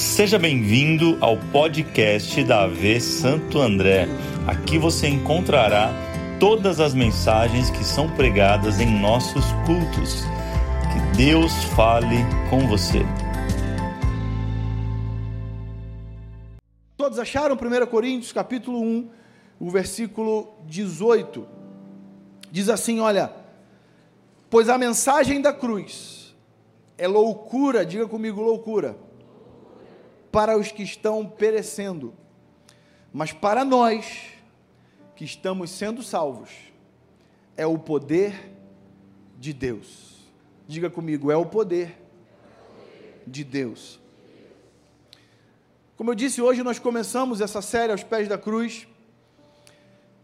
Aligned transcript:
Seja 0.00 0.38
bem-vindo 0.38 1.18
ao 1.20 1.36
podcast 1.36 2.42
da 2.44 2.62
AV 2.62 2.98
Santo 3.02 3.60
André. 3.60 4.08
Aqui 4.46 4.78
você 4.78 5.06
encontrará 5.06 5.92
todas 6.40 6.80
as 6.80 6.94
mensagens 6.94 7.68
que 7.68 7.84
são 7.84 8.08
pregadas 8.16 8.80
em 8.80 8.98
nossos 8.98 9.44
cultos. 9.66 10.22
Que 10.90 11.16
Deus 11.18 11.52
fale 11.76 12.16
com 12.48 12.66
você. 12.66 13.00
Todos 16.96 17.18
acharam 17.18 17.54
1 17.54 17.86
Coríntios 17.86 18.32
capítulo 18.32 18.80
1, 18.80 19.10
o 19.60 19.70
versículo 19.70 20.54
18. 20.66 21.46
Diz 22.50 22.70
assim, 22.70 23.00
olha: 23.00 23.30
"Pois 24.48 24.70
a 24.70 24.78
mensagem 24.78 25.42
da 25.42 25.52
cruz 25.52 26.34
é 26.96 27.06
loucura, 27.06 27.84
diga 27.84 28.08
comigo 28.08 28.40
loucura, 28.40 28.96
para 30.30 30.56
os 30.56 30.70
que 30.70 30.82
estão 30.82 31.26
perecendo, 31.26 32.14
mas 33.12 33.32
para 33.32 33.64
nós 33.64 34.28
que 35.16 35.24
estamos 35.24 35.70
sendo 35.70 36.02
salvos, 36.02 36.50
é 37.56 37.66
o 37.66 37.78
poder 37.78 38.52
de 39.38 39.52
Deus. 39.52 40.18
Diga 40.66 40.88
comigo, 40.88 41.30
é 41.30 41.36
o 41.36 41.44
poder 41.44 42.00
de 43.26 43.44
Deus. 43.44 44.00
Como 45.96 46.10
eu 46.10 46.14
disse, 46.14 46.40
hoje 46.40 46.62
nós 46.62 46.78
começamos 46.78 47.42
essa 47.42 47.60
série 47.60 47.92
aos 47.92 48.02
pés 48.02 48.26
da 48.28 48.38
cruz. 48.38 48.88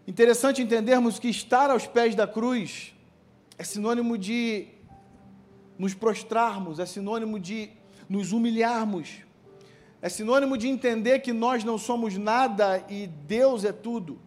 Interessante 0.07 0.63
entendermos 0.63 1.19
que 1.19 1.29
estar 1.29 1.71
aos 1.71 1.87
pés 1.87 2.15
da 2.15 2.27
cruz 2.27 2.95
é 3.59 3.65
sinônimo 3.65 4.17
de 4.17 4.69
nos 5.79 5.93
prostrarmos, 5.93 6.79
é 6.79 6.87
sinônimo 6.87 7.39
de 7.39 7.71
nos 8.09 8.33
humilharmos, 8.33 9.26
é 10.01 10.09
sinônimo 10.09 10.57
de 10.57 10.69
entender 10.69 11.21
que 11.21 11.33
nós 11.33 11.65
não 11.65 11.79
somos 11.79 12.17
nada 12.17 12.85
e 12.89 13.07
Deus 13.07 13.65
é 13.65 13.73
tudo. 13.73 14.21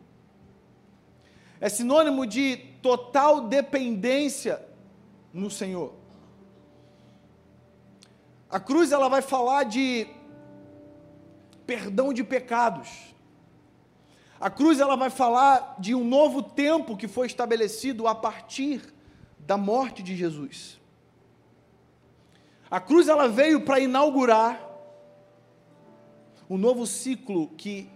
É 1.61 1.69
sinônimo 1.69 2.25
de 2.25 2.57
total 2.81 3.41
dependência 3.41 4.65
no 5.33 5.49
Senhor. 5.49 5.93
A 8.49 8.59
cruz 8.59 8.91
ela 8.91 9.07
vai 9.07 9.21
falar 9.21 9.63
de 9.63 10.07
perdão 11.67 12.11
de 12.11 12.23
pecados. 12.23 13.13
A 14.39 14.49
cruz 14.49 14.79
ela 14.79 14.95
vai 14.95 15.09
falar 15.09 15.75
de 15.77 15.93
um 15.93 16.03
novo 16.03 16.41
tempo 16.41 16.97
que 16.97 17.07
foi 17.07 17.27
estabelecido 17.27 18.07
a 18.07 18.15
partir 18.15 18.81
da 19.37 19.57
morte 19.57 20.01
de 20.01 20.15
Jesus. 20.15 20.79
A 22.71 22.79
cruz 22.79 23.07
ela 23.07 23.27
veio 23.27 23.65
para 23.65 23.79
inaugurar 23.79 24.68
um 26.49 26.57
novo 26.57 26.87
ciclo 26.87 27.49
que 27.49 27.89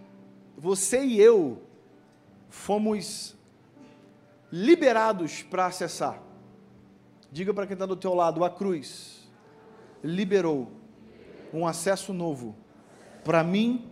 você 0.56 1.04
e 1.04 1.20
eu 1.20 1.60
fomos 2.48 3.34
liberados 4.52 5.42
para 5.42 5.66
acessar. 5.66 6.22
Diga 7.32 7.52
para 7.52 7.66
quem 7.66 7.74
está 7.74 7.84
do 7.84 7.96
teu 7.96 8.14
lado, 8.14 8.44
a 8.44 8.50
cruz 8.50 9.28
liberou 10.02 10.70
um 11.52 11.66
acesso 11.66 12.12
novo 12.12 12.54
para 13.24 13.42
mim 13.42 13.90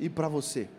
e 0.00 0.08
para 0.08 0.28
você. 0.28 0.70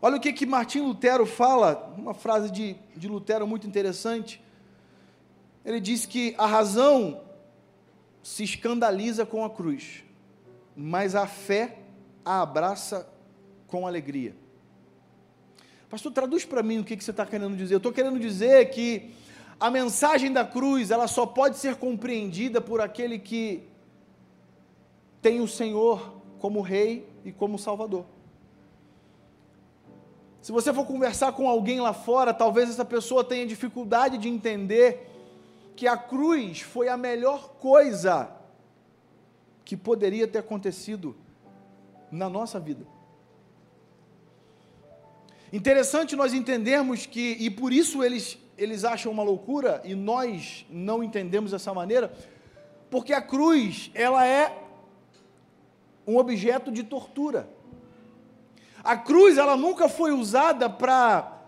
Olha 0.00 0.16
o 0.16 0.20
que, 0.20 0.32
que 0.32 0.44
Martim 0.44 0.80
Lutero 0.80 1.24
fala, 1.24 1.92
uma 1.96 2.14
frase 2.14 2.50
de, 2.50 2.76
de 2.94 3.08
Lutero 3.08 3.46
muito 3.46 3.66
interessante. 3.66 4.42
Ele 5.64 5.80
diz 5.80 6.04
que 6.04 6.34
a 6.36 6.46
razão 6.46 7.22
se 8.22 8.44
escandaliza 8.44 9.24
com 9.24 9.44
a 9.44 9.50
cruz, 9.50 10.04
mas 10.80 11.16
a 11.16 11.26
fé 11.26 11.76
a 12.24 12.40
abraça 12.40 13.12
com 13.66 13.84
alegria. 13.84 14.36
Pastor, 15.90 16.12
traduz 16.12 16.44
para 16.44 16.62
mim 16.62 16.78
o 16.78 16.84
que, 16.84 16.96
que 16.96 17.02
você 17.02 17.10
está 17.10 17.26
querendo 17.26 17.56
dizer. 17.56 17.74
Eu 17.74 17.78
estou 17.78 17.92
querendo 17.92 18.20
dizer 18.20 18.70
que 18.70 19.10
a 19.58 19.70
mensagem 19.70 20.32
da 20.32 20.44
cruz, 20.44 20.92
ela 20.92 21.08
só 21.08 21.26
pode 21.26 21.56
ser 21.56 21.74
compreendida 21.74 22.60
por 22.60 22.80
aquele 22.80 23.18
que 23.18 23.64
tem 25.20 25.40
o 25.40 25.48
Senhor 25.48 26.22
como 26.38 26.60
Rei 26.60 27.08
e 27.24 27.32
como 27.32 27.58
Salvador. 27.58 28.04
Se 30.40 30.52
você 30.52 30.72
for 30.72 30.86
conversar 30.86 31.32
com 31.32 31.48
alguém 31.48 31.80
lá 31.80 31.92
fora, 31.92 32.32
talvez 32.32 32.70
essa 32.70 32.84
pessoa 32.84 33.24
tenha 33.24 33.44
dificuldade 33.44 34.16
de 34.16 34.28
entender 34.28 35.10
que 35.74 35.88
a 35.88 35.96
cruz 35.96 36.60
foi 36.60 36.88
a 36.88 36.96
melhor 36.96 37.54
coisa 37.54 38.37
que 39.68 39.76
poderia 39.76 40.26
ter 40.26 40.38
acontecido 40.38 41.14
na 42.10 42.26
nossa 42.26 42.58
vida. 42.58 42.86
Interessante 45.52 46.16
nós 46.16 46.32
entendermos 46.32 47.04
que, 47.04 47.36
e 47.38 47.50
por 47.50 47.70
isso 47.70 48.02
eles, 48.02 48.38
eles 48.56 48.82
acham 48.82 49.12
uma 49.12 49.22
loucura, 49.22 49.82
e 49.84 49.94
nós 49.94 50.64
não 50.70 51.04
entendemos 51.04 51.50
dessa 51.50 51.74
maneira, 51.74 52.10
porque 52.88 53.12
a 53.12 53.20
cruz, 53.20 53.90
ela 53.92 54.26
é 54.26 54.58
um 56.06 56.16
objeto 56.16 56.72
de 56.72 56.82
tortura. 56.82 57.46
A 58.82 58.96
cruz, 58.96 59.36
ela 59.36 59.54
nunca 59.54 59.86
foi 59.86 60.12
usada 60.12 60.70
para 60.70 61.42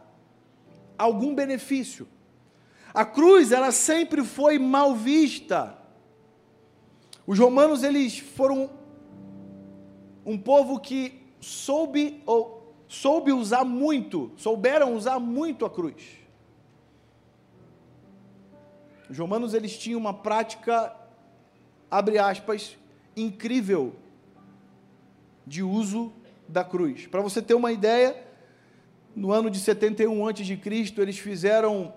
algum 0.98 1.34
benefício. 1.34 2.06
A 2.92 3.06
cruz, 3.06 3.50
ela 3.50 3.72
sempre 3.72 4.22
foi 4.22 4.58
mal 4.58 4.94
vista. 4.94 5.79
Os 7.26 7.38
romanos, 7.38 7.82
eles 7.82 8.18
foram 8.18 8.70
um 10.24 10.38
povo 10.38 10.78
que 10.80 11.20
soube 11.40 12.22
ou 12.26 12.74
soube 12.88 13.32
usar 13.32 13.64
muito, 13.64 14.32
souberam 14.36 14.94
usar 14.94 15.18
muito 15.18 15.64
a 15.64 15.70
cruz. 15.70 16.18
Os 19.08 19.18
romanos 19.18 19.54
eles 19.54 19.76
tinham 19.78 19.98
uma 19.98 20.14
prática 20.14 20.96
abre 21.90 22.18
aspas 22.18 22.76
incrível 23.16 23.94
de 25.46 25.62
uso 25.62 26.12
da 26.48 26.62
cruz. 26.62 27.06
Para 27.06 27.20
você 27.20 27.42
ter 27.42 27.54
uma 27.54 27.72
ideia, 27.72 28.16
no 29.14 29.32
ano 29.32 29.50
de 29.50 29.58
71 29.58 30.28
a.C., 30.28 30.94
eles 30.98 31.18
fizeram 31.18 31.92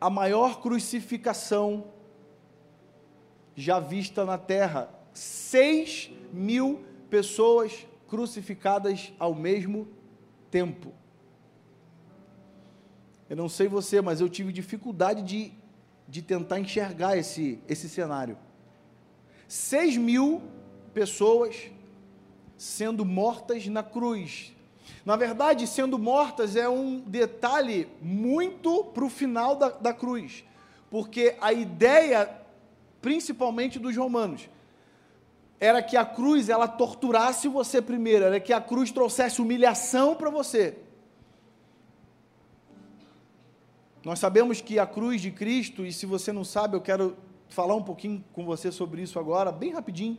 a 0.00 0.08
maior 0.08 0.62
crucificação 0.62 1.84
já 3.54 3.78
vista 3.80 4.24
na 4.24 4.38
terra. 4.38 4.88
Seis 5.12 6.10
mil 6.32 6.84
pessoas 7.08 7.86
crucificadas 8.08 9.12
ao 9.18 9.34
mesmo 9.34 9.88
tempo. 10.50 10.92
Eu 13.28 13.36
não 13.36 13.48
sei 13.48 13.68
você, 13.68 14.00
mas 14.00 14.20
eu 14.20 14.28
tive 14.28 14.52
dificuldade 14.52 15.22
de, 15.22 15.52
de 16.08 16.20
tentar 16.20 16.58
enxergar 16.58 17.16
esse, 17.16 17.60
esse 17.68 17.88
cenário. 17.88 18.36
Seis 19.46 19.96
mil 19.96 20.42
pessoas 20.92 21.70
sendo 22.56 23.04
mortas 23.04 23.66
na 23.68 23.82
cruz. 23.82 24.52
Na 25.04 25.16
verdade, 25.16 25.66
sendo 25.66 25.98
mortas 25.98 26.56
é 26.56 26.68
um 26.68 27.00
detalhe 27.00 27.88
muito 28.02 28.84
para 28.84 29.04
o 29.04 29.08
final 29.08 29.56
da, 29.56 29.70
da 29.70 29.94
cruz, 29.94 30.44
porque 30.90 31.36
a 31.40 31.52
ideia, 31.52 32.28
principalmente 33.00 33.78
dos 33.78 33.96
romanos, 33.96 34.48
era 35.58 35.82
que 35.82 35.96
a 35.96 36.04
cruz 36.04 36.48
ela 36.48 36.66
torturasse 36.66 37.46
você 37.46 37.82
primeiro, 37.82 38.24
era 38.24 38.40
que 38.40 38.52
a 38.52 38.60
cruz 38.60 38.90
trouxesse 38.90 39.42
humilhação 39.42 40.14
para 40.14 40.30
você. 40.30 40.78
Nós 44.02 44.18
sabemos 44.18 44.62
que 44.62 44.78
a 44.78 44.86
cruz 44.86 45.20
de 45.20 45.30
Cristo, 45.30 45.84
e 45.84 45.92
se 45.92 46.06
você 46.06 46.32
não 46.32 46.44
sabe, 46.44 46.74
eu 46.74 46.80
quero 46.80 47.16
falar 47.50 47.74
um 47.74 47.82
pouquinho 47.82 48.24
com 48.32 48.46
você 48.46 48.72
sobre 48.72 49.02
isso 49.02 49.18
agora, 49.18 49.52
bem 49.52 49.72
rapidinho. 49.72 50.16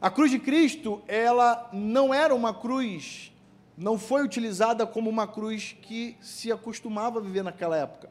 A 0.00 0.10
cruz 0.10 0.30
de 0.30 0.40
Cristo, 0.40 1.00
ela 1.06 1.70
não 1.72 2.12
era 2.12 2.34
uma 2.34 2.52
cruz, 2.52 3.32
não 3.78 3.96
foi 3.96 4.24
utilizada 4.24 4.86
como 4.86 5.08
uma 5.08 5.28
cruz 5.28 5.76
que 5.80 6.16
se 6.20 6.50
acostumava 6.50 7.20
a 7.20 7.22
viver 7.22 7.44
naquela 7.44 7.76
época. 7.76 8.10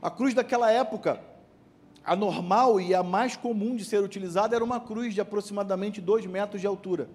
A 0.00 0.10
cruz 0.10 0.32
daquela 0.32 0.70
época, 0.70 1.20
a 2.04 2.14
normal 2.14 2.80
e 2.80 2.94
a 2.94 3.02
mais 3.02 3.36
comum 3.36 3.74
de 3.74 3.84
ser 3.84 4.02
utilizada 4.02 4.54
era 4.54 4.64
uma 4.64 4.78
cruz 4.78 5.14
de 5.14 5.20
aproximadamente 5.20 6.00
dois 6.00 6.26
metros 6.26 6.60
de 6.60 6.66
altura, 6.66 7.08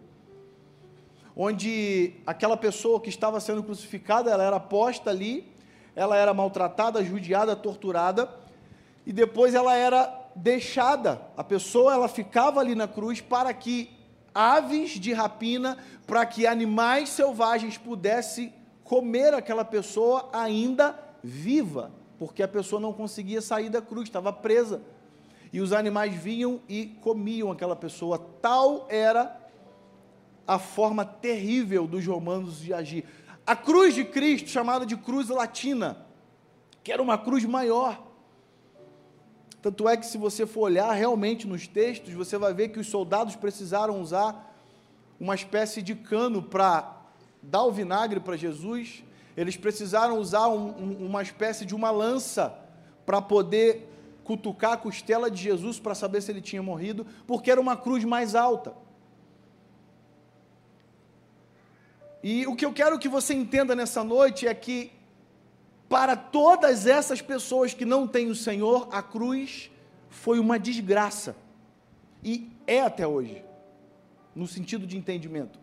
onde 1.35 2.13
aquela 2.25 2.57
pessoa 2.57 2.99
que 2.99 3.09
estava 3.09 3.39
sendo 3.39 3.63
crucificada, 3.63 4.31
ela 4.31 4.43
era 4.43 4.59
posta 4.59 5.09
ali, 5.09 5.47
ela 5.95 6.17
era 6.17 6.33
maltratada, 6.33 7.03
judiada, 7.03 7.55
torturada, 7.55 8.29
e 9.05 9.13
depois 9.13 9.53
ela 9.53 9.75
era 9.75 10.13
deixada, 10.35 11.21
a 11.37 11.43
pessoa 11.43 11.93
ela 11.93 12.07
ficava 12.07 12.59
ali 12.59 12.75
na 12.75 12.87
cruz 12.87 13.21
para 13.21 13.53
que 13.53 13.89
aves 14.33 14.91
de 14.91 15.13
rapina, 15.13 15.77
para 16.07 16.25
que 16.25 16.47
animais 16.47 17.09
selvagens 17.09 17.77
pudessem 17.77 18.53
comer 18.83 19.33
aquela 19.33 19.65
pessoa 19.65 20.29
ainda 20.33 20.97
viva, 21.23 21.91
porque 22.19 22.43
a 22.43 22.47
pessoa 22.47 22.81
não 22.81 22.91
conseguia 22.91 23.41
sair 23.41 23.69
da 23.69 23.81
cruz, 23.81 24.09
estava 24.09 24.33
presa. 24.33 24.81
e 25.51 25.61
os 25.61 25.73
animais 25.73 26.13
vinham 26.13 26.61
e 26.69 26.85
comiam 27.01 27.51
aquela 27.51 27.75
pessoa. 27.75 28.19
Tal 28.19 28.85
era 28.87 29.35
a 30.45 30.59
forma 30.59 31.03
terrível 31.03 31.87
dos 31.87 32.05
romanos 32.05 32.59
de 32.59 32.71
agir. 32.71 33.05
A 33.47 33.55
cruz 33.55 33.95
de 33.95 34.05
Cristo, 34.05 34.47
chamada 34.47 34.85
de 34.85 34.95
cruz 34.95 35.29
latina, 35.29 36.05
que 36.83 36.91
era 36.91 37.01
uma 37.01 37.17
cruz 37.17 37.45
maior. 37.45 38.05
Tanto 39.59 39.89
é 39.89 39.97
que, 39.97 40.05
se 40.05 40.19
você 40.19 40.45
for 40.45 40.61
olhar 40.61 40.91
realmente 40.91 41.47
nos 41.47 41.67
textos, 41.67 42.13
você 42.13 42.37
vai 42.37 42.53
ver 42.53 42.69
que 42.69 42.79
os 42.79 42.87
soldados 42.87 43.35
precisaram 43.35 43.99
usar 43.99 44.55
uma 45.19 45.33
espécie 45.33 45.81
de 45.81 45.95
cano 45.95 46.43
para 46.43 46.95
dar 47.41 47.63
o 47.63 47.71
vinagre 47.71 48.19
para 48.19 48.37
Jesus, 48.37 49.03
eles 49.39 49.55
precisaram 49.55 50.19
usar 50.19 50.49
um, 50.49 50.67
um, 50.67 51.05
uma 51.05 51.21
espécie 51.21 51.65
de 51.65 51.73
uma 51.73 51.89
lança 51.91 52.53
para 53.05 53.21
poder 53.21 53.87
cutucar 54.25 54.73
a 54.73 54.77
costela 54.77 55.31
de 55.31 55.41
Jesus 55.41 55.79
para 55.79 55.95
saber 55.95 56.21
se 56.21 56.29
ele 56.29 56.41
tinha 56.41 56.61
morrido, 56.61 57.07
porque 57.25 57.49
era 57.49 57.61
uma 57.61 57.77
cruz 57.77 58.03
mais 58.03 58.35
alta. 58.35 58.73
E 62.21 62.45
o 62.47 62.53
que 62.53 62.65
eu 62.65 62.73
quero 62.73 62.99
que 62.99 63.07
você 63.07 63.33
entenda 63.33 63.73
nessa 63.73 64.03
noite 64.03 64.45
é 64.45 64.53
que, 64.53 64.91
para 65.87 66.17
todas 66.17 66.85
essas 66.85 67.21
pessoas 67.21 67.73
que 67.73 67.85
não 67.85 68.05
têm 68.05 68.29
o 68.29 68.35
Senhor, 68.35 68.89
a 68.91 69.01
cruz 69.01 69.71
foi 70.09 70.37
uma 70.37 70.59
desgraça. 70.59 71.33
E 72.21 72.51
é 72.67 72.81
até 72.81 73.07
hoje, 73.07 73.41
no 74.35 74.45
sentido 74.45 74.85
de 74.85 74.97
entendimento. 74.97 75.57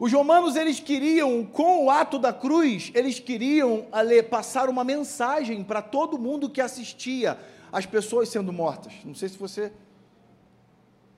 Os 0.00 0.12
romanos, 0.12 0.54
eles 0.54 0.78
queriam, 0.78 1.44
com 1.44 1.86
o 1.86 1.90
ato 1.90 2.18
da 2.18 2.32
cruz, 2.32 2.92
eles 2.94 3.18
queriam 3.18 3.86
ali, 3.90 4.22
passar 4.22 4.68
uma 4.68 4.84
mensagem 4.84 5.64
para 5.64 5.82
todo 5.82 6.18
mundo 6.18 6.48
que 6.48 6.60
assistia 6.60 7.36
as 7.72 7.84
pessoas 7.84 8.28
sendo 8.28 8.52
mortas. 8.52 8.92
Não 9.04 9.14
sei 9.14 9.28
se 9.28 9.36
você 9.36 9.72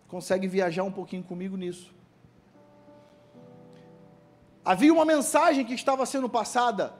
consegue 0.08 0.48
viajar 0.48 0.82
um 0.82 0.90
pouquinho 0.90 1.22
comigo 1.22 1.58
nisso. 1.58 1.94
Havia 4.64 4.92
uma 4.92 5.04
mensagem 5.04 5.64
que 5.64 5.74
estava 5.74 6.06
sendo 6.06 6.28
passada 6.28 6.94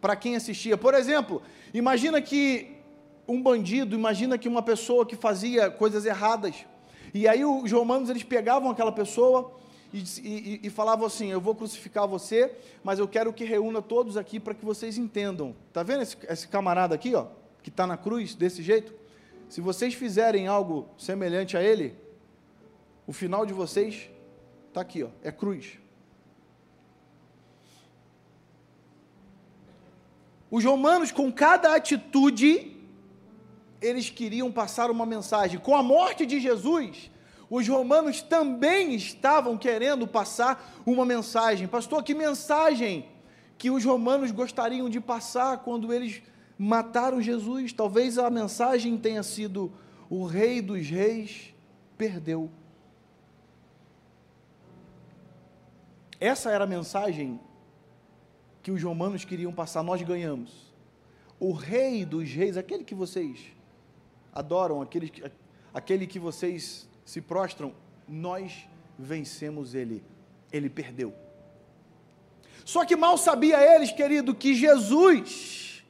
para 0.00 0.14
quem 0.14 0.36
assistia. 0.36 0.76
Por 0.76 0.94
exemplo, 0.94 1.42
imagina 1.74 2.22
que 2.22 2.76
um 3.26 3.42
bandido, 3.42 3.96
imagina 3.96 4.38
que 4.38 4.48
uma 4.48 4.62
pessoa 4.62 5.04
que 5.04 5.16
fazia 5.16 5.68
coisas 5.68 6.06
erradas, 6.06 6.64
e 7.12 7.26
aí 7.26 7.44
os 7.44 7.72
romanos 7.72 8.08
eles 8.08 8.22
pegavam 8.22 8.70
aquela 8.70 8.92
pessoa 8.92 9.52
e, 9.92 9.98
e, 9.98 10.60
e 10.64 10.70
falavam 10.70 11.06
assim: 11.06 11.30
Eu 11.30 11.40
vou 11.40 11.54
crucificar 11.54 12.06
você, 12.06 12.54
mas 12.82 12.98
eu 12.98 13.08
quero 13.08 13.32
que 13.32 13.44
reúna 13.44 13.80
todos 13.80 14.16
aqui 14.16 14.40
para 14.40 14.54
que 14.54 14.64
vocês 14.64 14.98
entendam. 14.98 15.54
Está 15.68 15.82
vendo 15.82 16.02
esse, 16.02 16.16
esse 16.28 16.48
camarada 16.48 16.94
aqui, 16.94 17.14
ó, 17.14 17.26
que 17.62 17.70
está 17.70 17.86
na 17.86 17.96
cruz 17.96 18.34
desse 18.34 18.62
jeito? 18.62 18.92
Se 19.48 19.60
vocês 19.60 19.94
fizerem 19.94 20.46
algo 20.46 20.88
semelhante 20.98 21.56
a 21.56 21.62
ele, 21.62 21.96
o 23.06 23.12
final 23.12 23.46
de 23.46 23.52
vocês 23.52 24.10
está 24.68 24.80
aqui, 24.80 25.04
ó, 25.04 25.08
é 25.22 25.30
cruz. 25.30 25.78
Os 30.50 30.64
romanos, 30.64 31.10
com 31.10 31.32
cada 31.32 31.74
atitude, 31.74 32.76
eles 33.80 34.10
queriam 34.10 34.50
passar 34.50 34.90
uma 34.90 35.04
mensagem. 35.04 35.58
Com 35.58 35.74
a 35.74 35.82
morte 35.82 36.24
de 36.24 36.40
Jesus, 36.40 37.10
os 37.48 37.66
romanos 37.68 38.22
também 38.22 38.94
estavam 38.94 39.56
querendo 39.56 40.06
passar 40.06 40.82
uma 40.84 41.04
mensagem. 41.04 41.68
Pastor, 41.68 42.02
que 42.02 42.14
mensagem 42.14 43.08
que 43.56 43.70
os 43.70 43.84
romanos 43.84 44.30
gostariam 44.30 44.90
de 44.90 45.00
passar 45.00 45.58
quando 45.58 45.92
eles 45.92 46.22
mataram 46.58 47.22
Jesus? 47.22 47.72
Talvez 47.72 48.18
a 48.18 48.28
mensagem 48.28 48.98
tenha 48.98 49.22
sido: 49.22 49.72
o 50.10 50.24
rei 50.24 50.60
dos 50.60 50.88
reis 50.88 51.54
perdeu. 51.96 52.50
Essa 56.18 56.50
era 56.50 56.64
a 56.64 56.66
mensagem 56.66 57.38
que 58.62 58.72
os 58.72 58.82
romanos 58.82 59.24
queriam 59.24 59.52
passar, 59.52 59.82
nós 59.82 60.02
ganhamos. 60.02 60.74
O 61.38 61.52
rei 61.52 62.04
dos 62.04 62.28
reis, 62.30 62.56
aquele 62.56 62.82
que 62.82 62.94
vocês 62.94 63.52
adoram, 64.32 64.82
aquele, 64.82 65.12
aquele 65.72 66.06
que 66.06 66.18
vocês 66.18 66.88
se 67.06 67.20
prostram, 67.20 67.72
nós 68.06 68.68
vencemos 68.98 69.74
ele. 69.74 70.02
Ele 70.52 70.68
perdeu. 70.68 71.14
Só 72.64 72.84
que 72.84 72.96
mal 72.96 73.16
sabia 73.16 73.58
eles, 73.74 73.92
querido, 73.92 74.34
que 74.34 74.52
Jesus, 74.52 75.84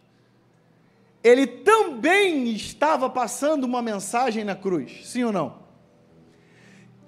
ele 1.24 1.46
também 1.46 2.50
estava 2.50 3.08
passando 3.08 3.64
uma 3.64 3.80
mensagem 3.80 4.44
na 4.44 4.54
cruz, 4.54 5.08
sim 5.08 5.24
ou 5.24 5.32
não? 5.32 5.64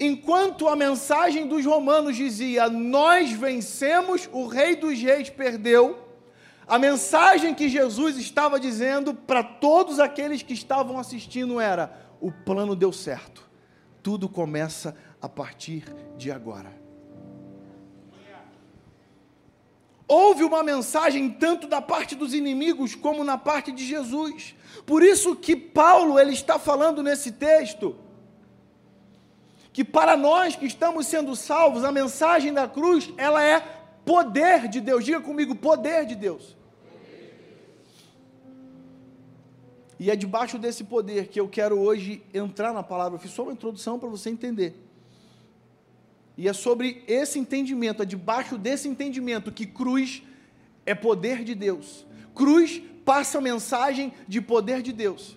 Enquanto 0.00 0.68
a 0.68 0.76
mensagem 0.76 1.46
dos 1.46 1.66
romanos 1.66 2.16
dizia: 2.16 2.70
Nós 2.70 3.30
vencemos, 3.32 4.28
o 4.32 4.46
Rei 4.46 4.74
dos 4.74 4.98
Reis 4.98 5.28
perdeu. 5.28 6.06
A 6.66 6.78
mensagem 6.78 7.54
que 7.54 7.68
Jesus 7.68 8.16
estava 8.16 8.60
dizendo 8.60 9.12
para 9.12 9.42
todos 9.42 9.98
aqueles 9.98 10.42
que 10.42 10.54
estavam 10.54 10.98
assistindo 10.98 11.60
era: 11.60 11.92
O 12.20 12.30
plano 12.30 12.76
deu 12.76 12.92
certo. 12.92 13.47
Tudo 14.02 14.28
começa 14.28 14.96
a 15.20 15.28
partir 15.28 15.84
de 16.16 16.30
agora. 16.30 16.76
Houve 20.06 20.42
uma 20.42 20.62
mensagem 20.62 21.28
tanto 21.28 21.66
da 21.66 21.82
parte 21.82 22.14
dos 22.14 22.32
inimigos 22.32 22.94
como 22.94 23.22
na 23.22 23.36
parte 23.36 23.70
de 23.70 23.84
Jesus. 23.84 24.54
Por 24.86 25.02
isso 25.02 25.36
que 25.36 25.54
Paulo 25.54 26.18
ele 26.18 26.32
está 26.32 26.58
falando 26.58 27.02
nesse 27.02 27.32
texto 27.32 27.94
que 29.78 29.84
para 29.84 30.16
nós 30.16 30.56
que 30.56 30.66
estamos 30.66 31.06
sendo 31.06 31.36
salvos, 31.36 31.84
a 31.84 31.92
mensagem 31.92 32.52
da 32.52 32.66
cruz, 32.66 33.12
ela 33.16 33.44
é 33.44 33.60
poder 34.04 34.66
de 34.66 34.80
Deus. 34.80 35.04
Diga 35.04 35.20
comigo, 35.20 35.54
poder 35.54 36.04
de 36.04 36.16
Deus. 36.16 36.57
E 39.98 40.10
é 40.10 40.16
debaixo 40.16 40.58
desse 40.58 40.84
poder 40.84 41.26
que 41.26 41.40
eu 41.40 41.48
quero 41.48 41.78
hoje 41.78 42.22
entrar 42.32 42.72
na 42.72 42.82
palavra. 42.82 43.16
Eu 43.16 43.20
fiz 43.20 43.32
só 43.32 43.42
uma 43.42 43.52
introdução 43.52 43.98
para 43.98 44.08
você 44.08 44.30
entender. 44.30 44.74
E 46.36 46.46
é 46.46 46.52
sobre 46.52 47.02
esse 47.08 47.38
entendimento, 47.38 48.02
é 48.02 48.06
debaixo 48.06 48.56
desse 48.56 48.88
entendimento 48.88 49.50
que 49.50 49.66
cruz 49.66 50.22
é 50.86 50.94
poder 50.94 51.42
de 51.42 51.52
Deus. 51.54 52.06
Cruz 52.32 52.80
passa 53.04 53.38
a 53.38 53.40
mensagem 53.40 54.12
de 54.28 54.40
poder 54.40 54.82
de 54.82 54.92
Deus. 54.92 55.36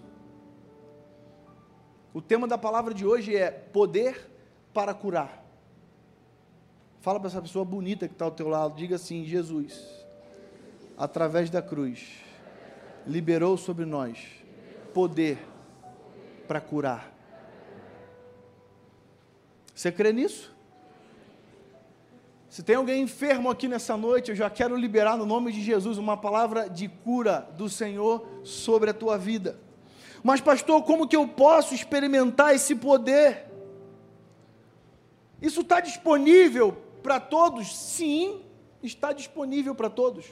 O 2.13 2.21
tema 2.21 2.47
da 2.47 2.57
palavra 2.57 2.93
de 2.93 3.03
hoje 3.05 3.35
é 3.35 3.49
poder 3.49 4.29
para 4.71 4.93
curar. 4.93 5.43
Fala 6.99 7.19
para 7.19 7.29
essa 7.29 7.41
pessoa 7.41 7.65
bonita 7.65 8.07
que 8.07 8.13
está 8.13 8.25
ao 8.25 8.31
teu 8.31 8.47
lado, 8.47 8.75
diga 8.75 8.97
assim: 8.97 9.25
Jesus, 9.25 9.83
através 10.95 11.49
da 11.49 11.63
cruz, 11.63 12.19
liberou 13.07 13.57
sobre 13.57 13.85
nós 13.85 14.40
poder 14.93 15.39
para 16.47 16.61
curar. 16.61 17.11
Você 19.73 19.91
crê 19.91 20.11
nisso? 20.13 20.53
Se 22.49 22.61
tem 22.61 22.75
alguém 22.75 23.01
enfermo 23.01 23.49
aqui 23.49 23.67
nessa 23.67 23.95
noite, 23.95 24.29
eu 24.29 24.35
já 24.35 24.49
quero 24.49 24.75
liberar 24.75 25.17
no 25.17 25.25
nome 25.25 25.53
de 25.53 25.61
Jesus 25.61 25.97
uma 25.97 26.17
palavra 26.17 26.69
de 26.69 26.89
cura 26.89 27.47
do 27.57 27.69
Senhor 27.69 28.27
sobre 28.43 28.89
a 28.89 28.93
tua 28.93 29.17
vida. 29.17 29.57
Mas, 30.21 30.41
pastor, 30.41 30.83
como 30.83 31.07
que 31.07 31.15
eu 31.15 31.27
posso 31.27 31.73
experimentar 31.73 32.53
esse 32.53 32.75
poder? 32.75 33.49
Isso 35.41 35.61
está 35.61 35.79
disponível 35.79 36.77
para 37.01 37.19
todos? 37.19 37.75
Sim, 37.75 38.41
está 38.83 39.13
disponível 39.13 39.73
para 39.73 39.89
todos. 39.89 40.25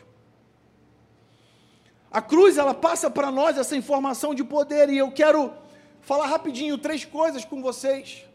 A 2.11 2.21
cruz, 2.21 2.57
ela 2.57 2.73
passa 2.73 3.09
para 3.09 3.31
nós 3.31 3.57
essa 3.57 3.75
informação 3.75 4.33
de 4.33 4.43
poder, 4.43 4.89
e 4.89 4.97
eu 4.97 5.11
quero 5.11 5.53
falar 6.01 6.25
rapidinho 6.25 6.77
três 6.77 7.05
coisas 7.05 7.45
com 7.45 7.61
vocês, 7.61 8.25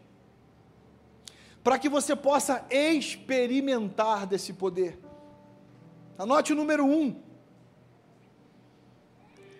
para 1.63 1.77
que 1.77 1.89
você 1.89 2.15
possa 2.15 2.65
experimentar 2.69 4.25
desse 4.25 4.53
poder. 4.53 4.97
Anote 6.17 6.53
o 6.53 6.55
número 6.55 6.85
um: 6.85 7.21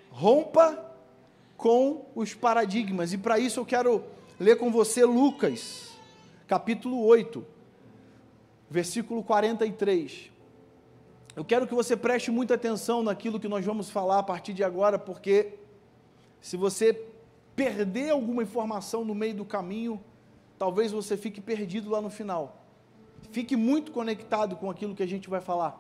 rompa 0.10 0.94
com 1.58 2.06
os 2.16 2.34
paradigmas, 2.34 3.12
e 3.12 3.18
para 3.18 3.38
isso 3.38 3.60
eu 3.60 3.66
quero 3.66 4.04
ler 4.40 4.58
com 4.58 4.72
você 4.72 5.04
Lucas 5.04 5.96
capítulo 6.48 7.04
8, 7.04 7.46
versículo 8.70 9.24
43. 9.24 10.35
Eu 11.36 11.44
quero 11.44 11.68
que 11.68 11.74
você 11.74 11.98
preste 11.98 12.32
muita 12.32 12.54
atenção 12.54 13.04
naquilo 13.04 13.40
que 13.40 13.48
nós 13.48 13.66
vamos 13.66 13.90
falar 13.90 14.20
a 14.20 14.24
partir 14.24 14.54
de 14.54 14.64
agora, 14.64 14.98
porque 14.98 15.56
se 16.40 16.56
você 16.56 16.94
perder 17.56 18.12
alguma 18.12 18.42
informação 18.44 19.04
no 19.04 19.14
meio 19.14 19.36
do 19.36 19.46
caminho, 19.46 20.02
talvez 20.58 20.94
você 20.94 21.18
fique 21.18 21.42
perdido 21.42 21.90
lá 21.90 22.00
no 22.00 22.10
final. 22.10 22.66
Fique 23.32 23.58
muito 23.58 23.92
conectado 23.92 24.56
com 24.56 24.70
aquilo 24.70 24.96
que 24.96 25.04
a 25.04 25.08
gente 25.08 25.30
vai 25.30 25.42
falar. 25.42 25.78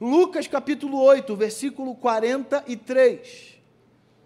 Lucas 0.00 0.48
capítulo 0.48 1.00
8, 1.00 1.36
versículo 1.36 1.94
43. 1.94 3.60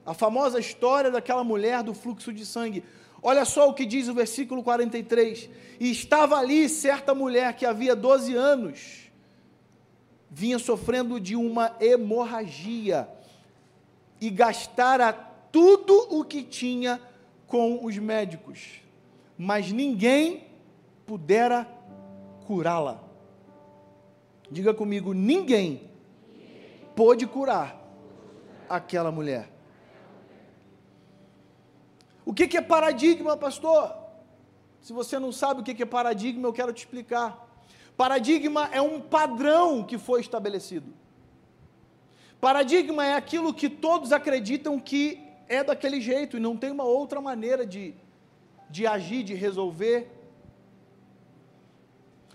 A 0.07 0.15
famosa 0.15 0.59
história 0.59 1.11
daquela 1.11 1.45
mulher 1.45 1.83
do 1.83 1.93
fluxo 1.93 2.33
de 2.33 2.47
sangue. 2.47 2.83
Olha 3.23 3.45
só 3.45 3.69
o 3.69 3.75
que 3.75 3.85
diz 3.85 4.09
o 4.09 4.15
versículo 4.15 4.63
43. 4.63 5.51
E 5.79 5.91
estava 5.91 6.37
ali 6.37 6.67
certa 6.69 7.15
mulher 7.15 7.55
que 7.57 7.67
havia 7.67 7.95
12 7.95 8.35
anos, 8.35 9.06
vinha 10.31 10.59
sofrendo 10.59 11.21
de 11.21 11.37
uma 11.37 11.77
hemorragia 11.81 13.09
e 14.21 14.31
gastara 14.31 15.13
tudo 15.53 16.09
o 16.11 16.25
que 16.25 16.43
tinha 16.43 17.01
com 17.47 17.85
os 17.85 17.97
médicos, 17.97 18.81
mas 19.39 19.71
ninguém 19.71 20.47
pudera 21.07 21.67
curá-la. 22.47 23.01
Diga 24.51 24.75
comigo, 24.75 25.13
ninguém 25.13 25.91
pôde 26.95 27.27
curar 27.27 27.81
aquela 28.69 29.11
mulher. 29.11 29.51
O 32.25 32.35
que, 32.35 32.57
é 32.57 32.61
paradigma, 32.61 33.37
pastor? 33.37 33.95
Se 34.81 34.93
você 34.93 35.19
não 35.19 35.31
sabe 35.31 35.61
o 35.61 35.65
que 35.65 35.81
é 35.81 35.87
paradigma, 35.87 36.49
eu 36.49 36.53
quero 36.53 36.73
te 36.73 36.79
explicar. 36.79 37.46
Paradigma 37.97 38.69
é 38.73 38.81
um 38.81 39.01
padrão 39.01 39.83
que 39.83 39.97
foi 39.97 40.21
estabelecido. 40.21 40.93
Paradigma 42.41 43.05
é 43.05 43.15
aquilo 43.15 43.55
que 43.55 43.69
todos 43.69 44.13
acreditam 44.13 44.79
que 44.79 45.19
é 45.49 45.65
daquele 45.65 46.01
jeito 46.01 46.37
e 46.37 46.41
não 46.41 46.57
tem 46.57 46.71
uma 46.71 46.85
outra 46.85 47.21
maneira 47.21 47.65
de, 47.65 47.95
de 48.69 48.87
agir, 48.87 49.23
de 49.23 49.35
resolver. 49.35 50.09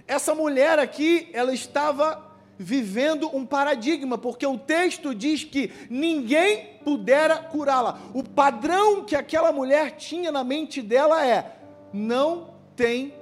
Essa 0.07 0.33
mulher 0.33 0.79
aqui, 0.79 1.29
ela 1.31 1.53
estava 1.53 2.31
vivendo 2.57 3.33
um 3.35 3.45
paradigma, 3.45 4.17
porque 4.17 4.45
o 4.45 4.57
texto 4.57 5.13
diz 5.13 5.43
que 5.43 5.71
ninguém 5.89 6.79
pudera 6.83 7.37
curá-la. 7.37 7.99
O 8.13 8.23
padrão 8.23 9.05
que 9.05 9.15
aquela 9.15 9.51
mulher 9.51 9.91
tinha 9.91 10.31
na 10.31 10.43
mente 10.43 10.81
dela 10.81 11.25
é: 11.25 11.55
não 11.93 12.55
tem 12.75 13.13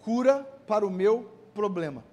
cura 0.00 0.53
para 0.66 0.86
o 0.86 0.90
meu 0.90 1.30
problema. 1.54 2.04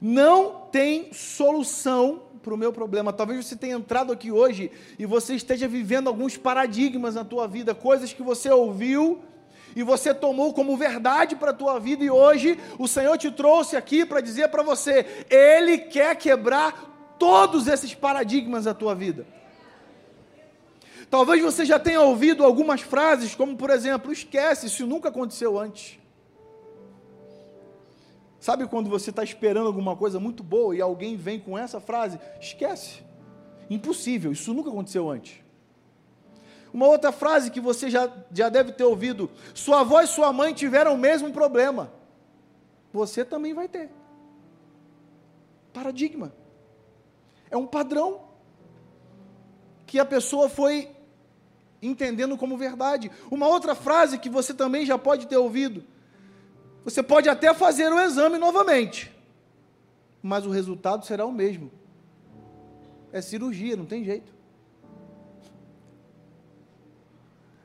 Não 0.00 0.66
tem 0.72 1.12
solução 1.12 2.22
para 2.42 2.54
o 2.54 2.56
meu 2.56 2.72
problema. 2.72 3.12
Talvez 3.12 3.46
você 3.46 3.56
tenha 3.56 3.76
entrado 3.76 4.12
aqui 4.12 4.32
hoje 4.32 4.70
e 4.98 5.04
você 5.04 5.34
esteja 5.34 5.68
vivendo 5.68 6.08
alguns 6.08 6.36
paradigmas 6.36 7.14
na 7.14 7.24
tua 7.24 7.46
vida, 7.46 7.74
coisas 7.74 8.12
que 8.12 8.22
você 8.22 8.50
ouviu 8.50 9.20
e 9.76 9.82
você 9.82 10.12
tomou 10.12 10.52
como 10.52 10.76
verdade 10.76 11.36
para 11.36 11.50
a 11.50 11.54
tua 11.54 11.78
vida, 11.78 12.02
e 12.02 12.10
hoje 12.10 12.58
o 12.78 12.88
Senhor 12.88 13.16
te 13.16 13.30
trouxe 13.30 13.76
aqui 13.76 14.04
para 14.04 14.20
dizer 14.20 14.48
para 14.48 14.62
você: 14.62 15.24
Ele 15.30 15.78
quer 15.78 16.16
quebrar 16.16 17.14
todos 17.18 17.68
esses 17.68 17.94
paradigmas 17.94 18.64
da 18.64 18.74
tua 18.74 18.94
vida. 18.94 19.26
Talvez 21.08 21.42
você 21.42 21.64
já 21.64 21.78
tenha 21.78 22.00
ouvido 22.00 22.44
algumas 22.44 22.80
frases, 22.80 23.34
como 23.34 23.56
por 23.56 23.70
exemplo, 23.70 24.12
esquece, 24.12 24.66
isso 24.66 24.86
nunca 24.86 25.08
aconteceu 25.08 25.58
antes. 25.58 25.99
Sabe 28.40 28.66
quando 28.66 28.88
você 28.88 29.10
está 29.10 29.22
esperando 29.22 29.66
alguma 29.66 29.94
coisa 29.94 30.18
muito 30.18 30.42
boa 30.42 30.74
e 30.74 30.80
alguém 30.80 31.14
vem 31.14 31.38
com 31.38 31.58
essa 31.58 31.78
frase? 31.78 32.18
Esquece. 32.40 33.02
Impossível, 33.68 34.32
isso 34.32 34.54
nunca 34.54 34.70
aconteceu 34.70 35.10
antes. 35.10 35.38
Uma 36.72 36.86
outra 36.86 37.12
frase 37.12 37.50
que 37.50 37.60
você 37.60 37.90
já, 37.90 38.10
já 38.32 38.48
deve 38.48 38.72
ter 38.72 38.84
ouvido: 38.84 39.30
sua 39.52 39.80
avó 39.80 40.00
e 40.00 40.06
sua 40.06 40.32
mãe 40.32 40.54
tiveram 40.54 40.94
o 40.94 40.98
mesmo 40.98 41.30
problema. 41.32 41.92
Você 42.92 43.24
também 43.24 43.52
vai 43.52 43.68
ter. 43.68 43.90
Paradigma. 45.72 46.32
É 47.50 47.56
um 47.56 47.66
padrão 47.66 48.22
que 49.86 49.98
a 49.98 50.04
pessoa 50.04 50.48
foi 50.48 50.88
entendendo 51.82 52.36
como 52.38 52.56
verdade. 52.56 53.10
Uma 53.30 53.48
outra 53.48 53.74
frase 53.74 54.18
que 54.18 54.28
você 54.28 54.54
também 54.54 54.86
já 54.86 54.96
pode 54.96 55.26
ter 55.26 55.36
ouvido: 55.36 55.84
você 56.84 57.02
pode 57.02 57.28
até 57.28 57.52
fazer 57.52 57.92
o 57.92 58.00
exame 58.00 58.38
novamente, 58.38 59.10
mas 60.22 60.46
o 60.46 60.50
resultado 60.50 61.04
será 61.04 61.26
o 61.26 61.32
mesmo. 61.32 61.70
É 63.12 63.20
cirurgia, 63.20 63.76
não 63.76 63.84
tem 63.84 64.04
jeito. 64.04 64.32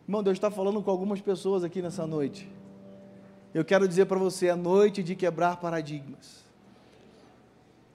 Irmão, 0.08 0.22
Deus 0.22 0.38
está 0.38 0.52
falando 0.52 0.82
com 0.82 0.92
algumas 0.92 1.22
pessoas 1.22 1.64
aqui 1.64 1.82
nessa 1.82 2.06
noite. 2.06 2.50
Eu 3.54 3.64
quero 3.64 3.88
dizer 3.88 4.06
para 4.06 4.20
você: 4.20 4.48
é 4.48 4.56
noite 4.56 5.02
de 5.02 5.16
quebrar 5.16 5.58
paradigmas. 5.58 6.44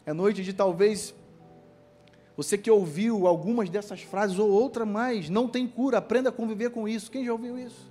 É 0.07 0.13
noite 0.13 0.43
de 0.43 0.53
talvez 0.53 1.15
você 2.37 2.57
que 2.57 2.71
ouviu 2.71 3.27
algumas 3.27 3.69
dessas 3.69 4.01
frases 4.01 4.39
ou 4.39 4.51
outra 4.51 4.87
mais, 4.87 5.29
não 5.29 5.47
tem 5.47 5.69
cura, 5.69 5.99
aprenda 5.99 6.31
a 6.31 6.33
conviver 6.33 6.71
com 6.71 6.89
isso. 6.89 7.11
Quem 7.11 7.23
já 7.23 7.33
ouviu 7.33 7.59
isso? 7.59 7.90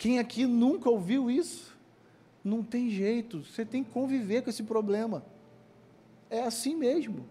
Quem 0.00 0.18
aqui 0.18 0.46
nunca 0.46 0.88
ouviu 0.88 1.30
isso? 1.30 1.78
Não 2.42 2.62
tem 2.62 2.88
jeito, 2.88 3.44
você 3.44 3.66
tem 3.66 3.84
que 3.84 3.90
conviver 3.90 4.40
com 4.42 4.48
esse 4.48 4.62
problema. 4.62 5.22
É 6.30 6.40
assim 6.40 6.74
mesmo. 6.74 7.28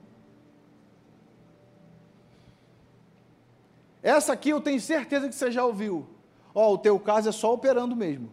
Essa 4.03 4.33
aqui 4.33 4.49
eu 4.51 4.61
tenho 4.61 4.79
certeza 4.79 5.27
que 5.27 5.33
você 5.33 5.51
já 5.51 5.65
ouviu. 5.65 6.07
Ó, 6.53 6.67
oh, 6.67 6.73
o 6.75 6.77
teu 6.77 6.99
caso 6.99 7.27
é 7.27 7.31
só 7.31 7.51
operando 7.51 7.95
mesmo. 7.95 8.29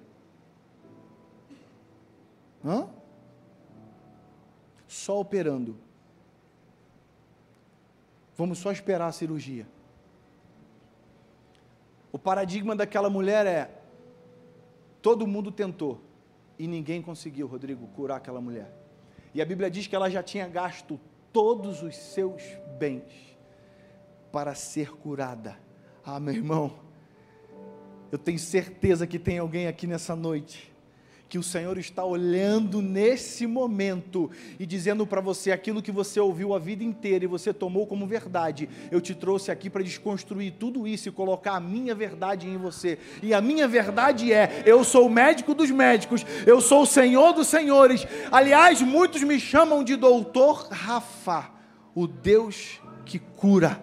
Hã? 2.63 2.91
Só 4.87 5.19
operando. 5.19 5.79
Vamos 8.37 8.59
só 8.59 8.71
esperar 8.71 9.07
a 9.07 9.13
cirurgia. 9.13 9.67
O 12.13 12.19
paradigma 12.19 12.77
daquela 12.77 13.09
mulher 13.09 13.47
é: 13.47 13.76
todo 15.07 15.25
mundo 15.25 15.53
tentou 15.53 16.01
e 16.59 16.67
ninguém 16.67 17.01
conseguiu, 17.01 17.47
Rodrigo, 17.47 17.87
curar 17.95 18.17
aquela 18.17 18.41
mulher. 18.41 18.77
E 19.33 19.41
a 19.41 19.45
Bíblia 19.45 19.71
diz 19.71 19.87
que 19.87 19.95
ela 19.95 20.11
já 20.11 20.21
tinha 20.21 20.49
gasto 20.49 20.99
todos 21.33 21.81
os 21.81 21.95
seus 21.95 22.43
bens 22.77 23.39
para 24.33 24.53
ser 24.53 24.97
curada. 24.97 25.57
Ah, 26.05 26.19
meu 26.19 26.35
irmão, 26.35 26.81
eu 28.11 28.19
tenho 28.19 28.41
certeza 28.41 29.07
que 29.07 29.17
tem 29.17 29.39
alguém 29.39 29.69
aqui 29.69 29.87
nessa 29.87 30.17
noite 30.17 30.75
que 31.29 31.39
o 31.39 31.43
Senhor 31.43 31.77
está 31.79 32.05
olhando 32.05 32.81
nesse 32.81 33.47
momento 33.47 34.31
e 34.59 34.67
dizendo 34.67 35.07
para 35.07 35.21
você 35.21 35.51
aquilo 35.51 35.83
que 35.83 35.91
você 35.91 36.21
ouviu 36.21 36.55
a 36.55 36.59
vida 36.59 36.85
inteira 36.85 37.25
e 37.25 37.29
você 37.29 37.53
tomou 37.53 37.87
como 37.87 38.07
verdade. 38.07 38.69
Eu 38.91 39.01
te 39.01 39.15
trouxe 39.15 39.51
aqui 39.51 39.69
para 39.69 39.83
desconstruir 39.83 40.55
tudo 40.59 40.87
isso 40.87 41.09
e 41.09 41.13
colocar 41.13 41.57
a 41.57 41.61
minha 41.61 41.95
verdade 41.95 42.49
em 42.49 42.57
você. 42.57 42.99
E 43.23 43.35
a 43.35 43.41
minha 43.41 43.67
verdade 43.67 44.33
é: 44.33 44.63
eu 44.65 44.85
sou 44.85 45.07
o 45.07 45.11
médico 45.11 45.55
dos 45.55 45.71
médicos, 45.71 46.25
eu 46.47 46.61
sou 46.61 46.83
o 46.83 46.87
Senhor 46.87 47.33
dos 47.33 47.49
senhores. 47.49 48.07
Aliás, 48.31 48.81
muitos 48.81 49.23
me 49.23 49.41
chamam 49.41 49.83
de 49.83 49.97
doutor 49.97 50.69
Rafa, 50.71 51.51
o 51.95 52.07
Deus 52.07 52.81
que 53.05 53.19
cura. 53.19 53.83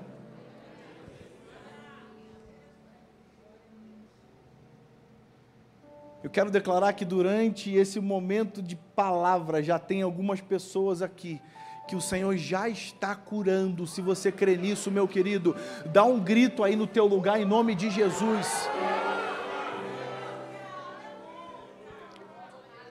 Eu 6.23 6.29
quero 6.29 6.49
declarar 6.49 6.93
que 6.93 7.03
durante 7.03 7.69
esse 7.75 7.99
momento 7.99 8.61
de 8.61 8.77
palavra 8.77 9.61
já 9.61 9.77
tem 9.77 10.01
algumas 10.01 10.39
pessoas 10.39 11.01
aqui 11.01 11.41
que 11.85 11.97
o 11.97 12.01
Senhor 12.01 12.37
já 12.37 12.69
está 12.69 13.13
curando. 13.13 13.85
Se 13.85 14.01
você 14.01 14.31
crê 14.31 14.55
nisso, 14.55 14.89
meu 14.89 15.05
querido, 15.05 15.53
dá 15.91 16.05
um 16.05 16.17
grito 16.17 16.63
aí 16.63 16.77
no 16.77 16.87
teu 16.87 17.05
lugar 17.07 17.41
em 17.41 17.45
nome 17.45 17.75
de 17.75 17.89
Jesus. 17.89 18.69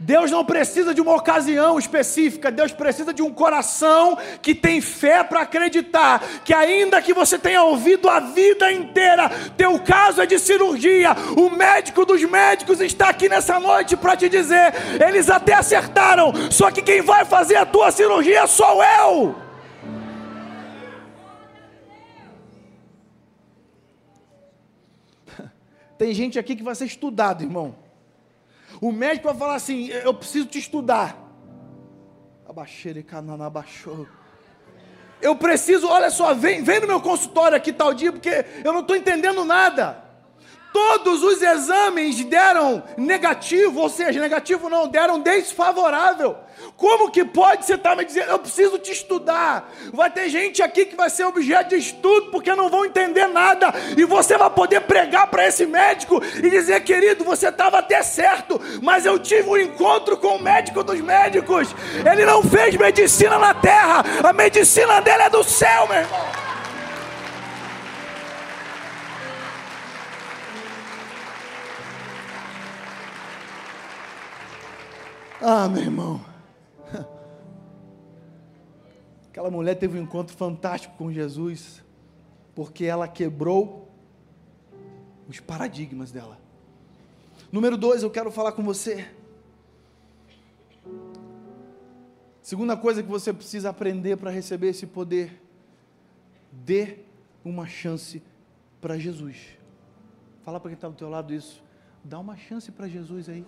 Deus 0.03 0.33
não 0.33 0.45
precisa 0.45 0.93
de 0.93 1.01
uma 1.01 1.15
ocasião 1.15 1.79
específica, 1.79 2.51
Deus 2.51 2.73
precisa 2.73 3.15
de 3.15 3.23
um 3.23 3.33
coração 3.33 4.19
que 4.41 4.53
tem 4.53 4.81
fé 4.81 5.23
para 5.23 5.43
acreditar 5.43 6.21
que, 6.45 6.53
ainda 6.53 7.01
que 7.01 7.15
você 7.15 7.39
tenha 7.39 7.63
ouvido 7.63 8.09
a 8.09 8.19
vida 8.19 8.73
inteira, 8.73 9.31
teu 9.57 9.79
caso 9.79 10.21
é 10.21 10.27
de 10.27 10.41
cirurgia, 10.41 11.15
o 11.37 11.49
médico 11.51 12.05
dos 12.05 12.21
médicos 12.25 12.81
está 12.81 13.11
aqui 13.11 13.29
nessa 13.29 13.61
noite 13.61 13.97
para 13.97 14.17
te 14.17 14.29
dizer: 14.29 14.75
eles 15.01 15.31
até 15.31 15.55
acertaram, 15.55 16.33
só 16.51 16.69
que 16.73 16.83
quem 16.83 17.01
vai 17.01 17.25
fazer 17.25 17.55
a 17.55 17.65
tua 17.65 17.93
cirurgia 17.93 18.45
sou 18.49 18.83
eu. 18.83 19.37
Tem 25.97 26.13
gente 26.13 26.41
aqui 26.41 26.57
que 26.57 26.63
vai 26.65 26.75
ser 26.75 26.87
estudado, 26.87 27.45
irmão. 27.45 27.92
O 28.83 28.91
médico 28.91 29.29
vai 29.29 29.37
falar 29.37 29.55
assim: 29.55 29.87
eu 29.87 30.13
preciso 30.13 30.47
te 30.47 30.59
estudar. 30.59 31.17
abaixou. 33.47 34.09
Eu 35.21 35.37
preciso, 35.37 35.87
olha 35.87 36.11
só, 36.11 36.35
vem, 36.35 36.65
vem 36.65 36.81
no 36.81 36.89
meu 36.89 37.01
consultório 37.01 37.57
aqui 37.57 37.73
tal 37.73 37.95
dia, 37.95 38.11
porque 38.11 38.45
eu 38.65 38.73
não 38.73 38.81
estou 38.81 38.97
entendendo 38.97 39.45
nada. 39.45 40.03
Todos 40.73 41.23
os 41.23 41.41
exames 41.41 42.25
deram 42.25 42.83
negativo, 42.97 43.79
ou 43.79 43.89
seja, 43.89 44.19
negativo 44.19 44.69
não, 44.69 44.89
deram 44.89 45.21
desfavorável. 45.21 46.37
Como 46.77 47.11
que 47.11 47.25
pode 47.25 47.65
você 47.65 47.75
estar 47.75 47.91
tá 47.91 47.97
me 47.97 48.05
dizendo, 48.05 48.31
eu 48.31 48.39
preciso 48.39 48.79
te 48.79 48.91
estudar? 48.91 49.71
Vai 49.93 50.11
ter 50.11 50.29
gente 50.29 50.63
aqui 50.63 50.85
que 50.85 50.97
vai 50.97 51.09
ser 51.09 51.25
objeto 51.25 51.69
de 51.69 51.77
estudo 51.77 52.31
porque 52.31 52.55
não 52.55 52.69
vão 52.69 52.85
entender 52.85 53.29
nada, 53.29 53.73
e 53.97 54.05
você 54.05 54.37
vai 54.37 54.51
poder 54.51 54.81
pregar 54.81 55.29
para 55.29 55.47
esse 55.47 55.65
médico 55.65 56.21
e 56.43 56.51
dizer, 56.51 56.83
querido, 56.83 57.25
você 57.25 57.49
estava 57.49 57.79
até 57.79 58.03
certo, 58.03 58.61
mas 58.83 59.07
eu 59.07 59.19
tive 59.19 59.49
um 59.49 59.57
encontro 59.57 60.17
com 60.17 60.37
o 60.37 60.43
médico 60.43 60.83
dos 60.83 61.01
médicos, 61.01 61.75
ele 62.11 62.25
não 62.25 62.43
fez 62.43 62.75
medicina 62.77 63.39
na 63.39 63.55
terra, 63.55 64.05
a 64.25 64.33
medicina 64.33 65.01
dele 65.01 65.23
é 65.23 65.31
do 65.31 65.45
céu, 65.45 65.87
meu 65.87 65.99
irmão. 65.99 66.53
Ah, 75.45 75.69
meu 75.69 75.83
irmão. 75.83 76.32
Aquela 79.33 79.51
mulher 79.51 79.77
teve 79.77 79.99
um 79.99 80.03
encontro 80.03 80.37
fantástico 80.37 80.95
com 80.99 81.11
Jesus, 81.11 81.83
porque 82.55 82.85
ela 82.85 83.09
quebrou 83.09 83.89
os 85.27 85.41
paradigmas 85.41 86.13
dela. 86.13 86.39
Número 87.51 87.79
dois, 87.79 88.03
eu 88.03 88.11
quero 88.11 88.31
falar 88.31 88.53
com 88.53 88.63
você. 88.63 89.09
Segunda 92.43 92.77
coisa 92.77 93.03
que 93.03 93.09
você 93.09 93.33
precisa 93.33 93.71
aprender 93.71 94.19
para 94.19 94.31
receber 94.31 94.69
esse 94.69 94.87
poder: 94.87 95.43
dê 96.53 96.99
uma 97.43 97.67
chance 97.67 98.23
para 98.83 98.99
Jesus. 98.99 99.57
Fala 100.43 100.61
para 100.61 100.69
quem 100.69 100.75
está 100.75 100.91
do 100.91 100.95
teu 100.95 101.09
lado 101.09 101.33
isso. 101.33 101.65
Dá 102.05 102.19
uma 102.19 102.37
chance 102.37 102.71
para 102.71 102.87
Jesus 102.87 103.31
aí. 103.31 103.47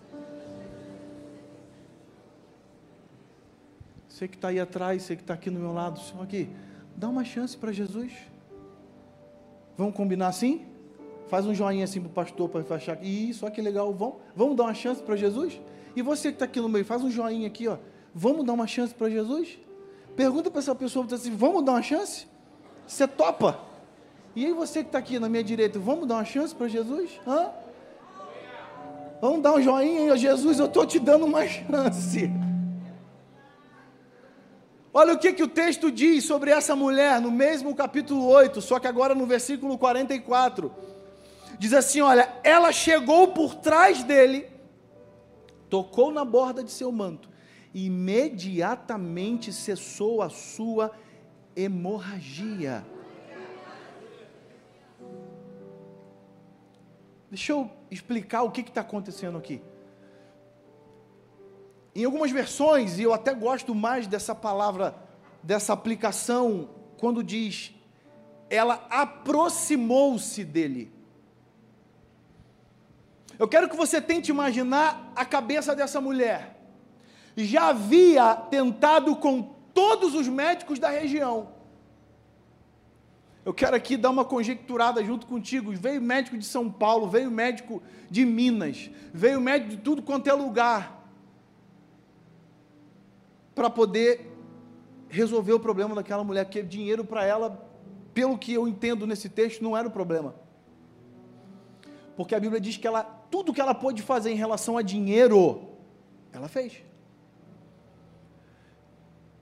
Você 4.15 4.29
que 4.29 4.37
está 4.37 4.47
aí 4.47 4.61
atrás, 4.61 5.03
você 5.03 5.17
que 5.17 5.23
está 5.23 5.35
aqui 5.35 5.51
no 5.51 5.59
meu 5.59 5.73
lado, 5.73 5.99
só 5.99 6.23
aqui, 6.23 6.49
dá 6.97 7.09
uma 7.09 7.25
chance 7.25 7.57
para 7.57 7.73
Jesus. 7.73 8.13
Vamos 9.77 9.93
combinar 9.97 10.29
assim? 10.29 10.65
Faz 11.27 11.45
um 11.47 11.53
joinha 11.53 11.83
assim 11.83 12.01
para 12.01 12.09
o 12.09 12.13
pastor 12.13 12.49
para 12.49 12.77
achar 12.77 13.03
isso, 13.03 13.45
olha 13.45 13.53
que 13.53 13.61
legal. 13.61 13.93
Vamos, 13.93 14.15
vamos 14.37 14.57
dar 14.57 14.63
uma 14.63 14.75
chance 14.75 15.03
para 15.03 15.17
Jesus? 15.17 15.61
E 15.97 16.01
você 16.01 16.29
que 16.29 16.37
está 16.37 16.45
aqui 16.45 16.61
no 16.61 16.69
meio, 16.69 16.85
faz 16.85 17.03
um 17.03 17.11
joinha 17.11 17.49
aqui, 17.49 17.67
ó. 17.67 17.77
Vamos 18.15 18.47
dar 18.47 18.53
uma 18.53 18.69
chance 18.69 18.95
para 18.95 19.11
Jesus? 19.11 19.59
Pergunta 20.15 20.49
para 20.49 20.61
essa 20.61 20.77
pessoa 20.77 21.05
assim: 21.11 21.35
vamos 21.35 21.65
dar 21.65 21.73
uma 21.73 21.83
chance? 21.83 22.29
Você 22.87 23.09
topa? 23.09 23.59
E 24.37 24.47
aí 24.47 24.53
você 24.53 24.83
que 24.85 24.91
está 24.91 24.99
aqui 25.01 25.19
na 25.19 25.29
minha 25.29 25.43
direita, 25.43 25.77
vamos 25.81 26.07
dar 26.07 26.15
uma 26.15 26.25
chance 26.25 26.55
para 26.55 26.69
Jesus? 26.69 27.21
Hã? 27.27 27.51
Vamos 29.21 29.43
dar 29.43 29.55
um 29.55 29.61
joinha 29.61 30.17
Jesus, 30.17 30.61
eu 30.61 30.67
estou 30.67 30.87
te 30.87 31.01
dando 31.01 31.27
uma 31.27 31.45
chance. 31.51 32.31
Olha 34.97 35.13
o 35.13 35.19
que, 35.19 35.33
que 35.33 35.43
o 35.43 35.49
texto 35.49 35.91
diz 35.91 36.25
sobre 36.25 36.53
essa 36.53 36.77
mulher 36.77 37.21
no 37.21 37.29
mesmo 37.29 37.75
capítulo 37.75 38.29
8, 38.29 38.63
só 38.63 38.79
que 38.79 38.87
agora 38.87 39.13
no 39.13 39.27
versículo 39.27 39.77
44. 39.77 40.73
Diz 41.59 41.73
assim: 41.73 42.01
Olha, 42.01 42.33
ela 42.45 42.71
chegou 42.71 43.27
por 43.29 43.57
trás 43.57 44.05
dele, 44.05 44.49
tocou 45.69 46.13
na 46.13 46.25
borda 46.25 46.63
de 46.63 46.71
seu 46.71 46.93
manto, 46.93 47.29
e 47.75 47.87
imediatamente 47.87 49.53
cessou 49.53 50.23
a 50.23 50.31
sua 50.31 50.93
hemorragia. 51.57 52.87
Deixa 57.29 57.51
eu 57.51 57.69
explicar 57.91 58.45
o 58.45 58.53
que 58.53 58.61
está 58.61 58.83
acontecendo 58.83 59.37
aqui. 59.37 59.61
Em 61.95 62.05
algumas 62.05 62.33
versões, 62.33 62.99
e 62.99 63.03
eu 63.03 63.15
até 63.15 63.33
gosto 63.33 63.73
mais 63.75 64.07
dessa 64.09 64.35
palavra, 64.35 64.97
dessa 65.43 65.73
aplicação, 65.73 66.69
quando 66.99 67.23
diz, 67.23 67.73
ela 68.51 68.85
aproximou-se 68.91 70.45
dele. 70.45 70.93
Eu 73.39 73.47
quero 73.47 73.69
que 73.69 73.77
você 73.77 74.01
tente 74.01 74.31
imaginar 74.31 75.13
a 75.15 75.25
cabeça 75.25 75.75
dessa 75.75 76.01
mulher. 76.01 76.57
Já 77.37 77.69
havia 77.69 78.35
tentado 78.35 79.15
com 79.17 79.55
todos 79.73 80.15
os 80.15 80.27
médicos 80.27 80.79
da 80.81 80.89
região. 80.89 81.53
Eu 83.45 83.53
quero 83.53 83.77
aqui 83.77 83.97
dar 83.97 84.11
uma 84.11 84.25
conjecturada 84.25 85.05
junto 85.05 85.27
contigo. 85.27 85.73
Veio 85.77 86.01
médico 86.01 86.39
de 86.39 86.45
São 86.45 86.71
Paulo, 86.71 87.09
veio 87.09 87.31
médico 87.31 87.83
de 88.11 88.25
Minas, 88.25 88.91
veio 89.13 89.41
médico 89.41 89.71
de 89.73 89.77
tudo 89.77 90.03
quanto 90.03 90.29
é 90.29 90.33
lugar 90.33 90.94
para 93.55 93.71
poder 93.71 94.33
resolver 95.09 95.53
o 95.53 95.61
problema 95.61 95.95
daquela 95.95 96.25
mulher, 96.25 96.45
que 96.47 96.63
dinheiro 96.63 97.05
para 97.05 97.25
ela, 97.25 97.69
pelo 98.13 98.37
que 98.37 98.53
eu 98.53 98.67
entendo 98.67 99.07
nesse 99.07 99.29
texto, 99.29 99.63
não 99.63 99.77
era 99.77 99.87
o 99.87 99.91
problema. 99.91 100.35
Porque 102.17 102.35
a 102.35 102.41
Bíblia 102.41 102.61
diz 102.61 102.77
que 102.77 102.87
ela, 102.87 103.03
tudo 103.31 103.53
que 103.53 103.61
ela 103.61 103.75
pôde 103.75 104.03
fazer 104.03 104.31
em 104.31 104.37
relação 104.37 104.77
a 104.77 104.83
dinheiro, 104.83 105.69
ela 106.33 106.49
fez. 106.49 106.83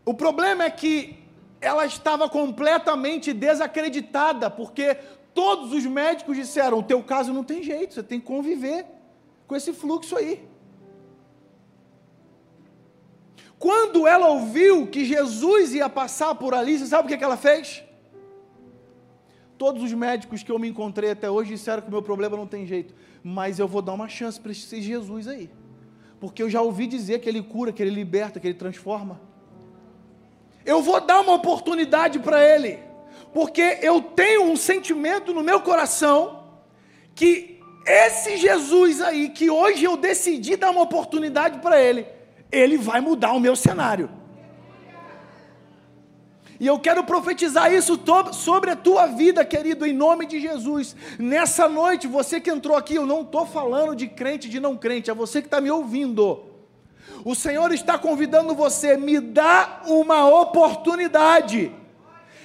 O 0.04 0.14
problema 0.14 0.64
é 0.64 0.70
que 0.70 1.18
ela 1.60 1.86
estava 1.86 2.28
completamente 2.28 3.32
desacreditada, 3.32 4.50
porque 4.50 4.96
todos 5.32 5.72
os 5.72 5.86
médicos 5.86 6.36
disseram: 6.36 6.78
o 6.78 6.82
teu 6.82 7.02
caso 7.02 7.32
não 7.32 7.44
tem 7.44 7.62
jeito, 7.62 7.94
você 7.94 8.02
tem 8.02 8.20
que 8.20 8.26
conviver 8.26 8.84
com 9.46 9.54
esse 9.54 9.72
fluxo 9.72 10.16
aí. 10.16 10.51
Quando 13.62 14.08
ela 14.08 14.26
ouviu 14.26 14.88
que 14.88 15.04
Jesus 15.04 15.72
ia 15.72 15.88
passar 15.88 16.34
por 16.34 16.52
ali, 16.52 16.76
você 16.76 16.86
sabe 16.86 17.06
o 17.06 17.08
que, 17.08 17.16
que 17.16 17.22
ela 17.22 17.36
fez? 17.36 17.84
Todos 19.56 19.84
os 19.84 19.92
médicos 19.92 20.42
que 20.42 20.50
eu 20.50 20.58
me 20.58 20.68
encontrei 20.68 21.12
até 21.12 21.30
hoje 21.30 21.50
disseram 21.50 21.80
que 21.80 21.86
o 21.86 21.92
meu 21.92 22.02
problema 22.02 22.36
não 22.36 22.44
tem 22.44 22.66
jeito, 22.66 22.92
mas 23.22 23.60
eu 23.60 23.68
vou 23.68 23.80
dar 23.80 23.92
uma 23.92 24.08
chance 24.08 24.40
para 24.40 24.50
esse 24.50 24.82
Jesus 24.82 25.28
aí, 25.28 25.48
porque 26.18 26.42
eu 26.42 26.50
já 26.50 26.60
ouvi 26.60 26.88
dizer 26.88 27.20
que 27.20 27.28
ele 27.28 27.40
cura, 27.40 27.70
que 27.70 27.80
ele 27.80 27.92
liberta, 27.92 28.40
que 28.40 28.48
ele 28.48 28.58
transforma. 28.58 29.20
Eu 30.66 30.82
vou 30.82 31.00
dar 31.00 31.20
uma 31.20 31.34
oportunidade 31.34 32.18
para 32.18 32.44
ele, 32.44 32.80
porque 33.32 33.78
eu 33.80 34.02
tenho 34.02 34.42
um 34.42 34.56
sentimento 34.56 35.32
no 35.32 35.40
meu 35.44 35.60
coração 35.60 36.48
que 37.14 37.60
esse 37.86 38.38
Jesus 38.38 39.00
aí, 39.00 39.28
que 39.28 39.48
hoje 39.48 39.84
eu 39.84 39.96
decidi 39.96 40.56
dar 40.56 40.72
uma 40.72 40.82
oportunidade 40.82 41.60
para 41.60 41.80
ele, 41.80 42.08
ele 42.52 42.76
vai 42.76 43.00
mudar 43.00 43.32
o 43.32 43.40
meu 43.40 43.56
cenário. 43.56 44.10
E 46.60 46.66
eu 46.68 46.78
quero 46.78 47.02
profetizar 47.02 47.72
isso 47.72 47.98
sobre 48.32 48.70
a 48.70 48.76
tua 48.76 49.06
vida, 49.06 49.44
querido, 49.44 49.84
em 49.84 49.92
nome 49.92 50.26
de 50.26 50.38
Jesus. 50.38 50.94
Nessa 51.18 51.68
noite, 51.68 52.06
você 52.06 52.40
que 52.40 52.50
entrou 52.50 52.76
aqui, 52.76 52.94
eu 52.94 53.04
não 53.04 53.22
estou 53.22 53.44
falando 53.44 53.96
de 53.96 54.06
crente, 54.06 54.48
de 54.48 54.60
não 54.60 54.76
crente, 54.76 55.10
é 55.10 55.14
você 55.14 55.40
que 55.40 55.48
está 55.48 55.60
me 55.60 55.72
ouvindo. 55.72 56.44
O 57.24 57.34
Senhor 57.34 57.72
está 57.72 57.98
convidando 57.98 58.54
você, 58.54 58.96
me 58.96 59.18
dá 59.18 59.82
uma 59.86 60.28
oportunidade. 60.28 61.72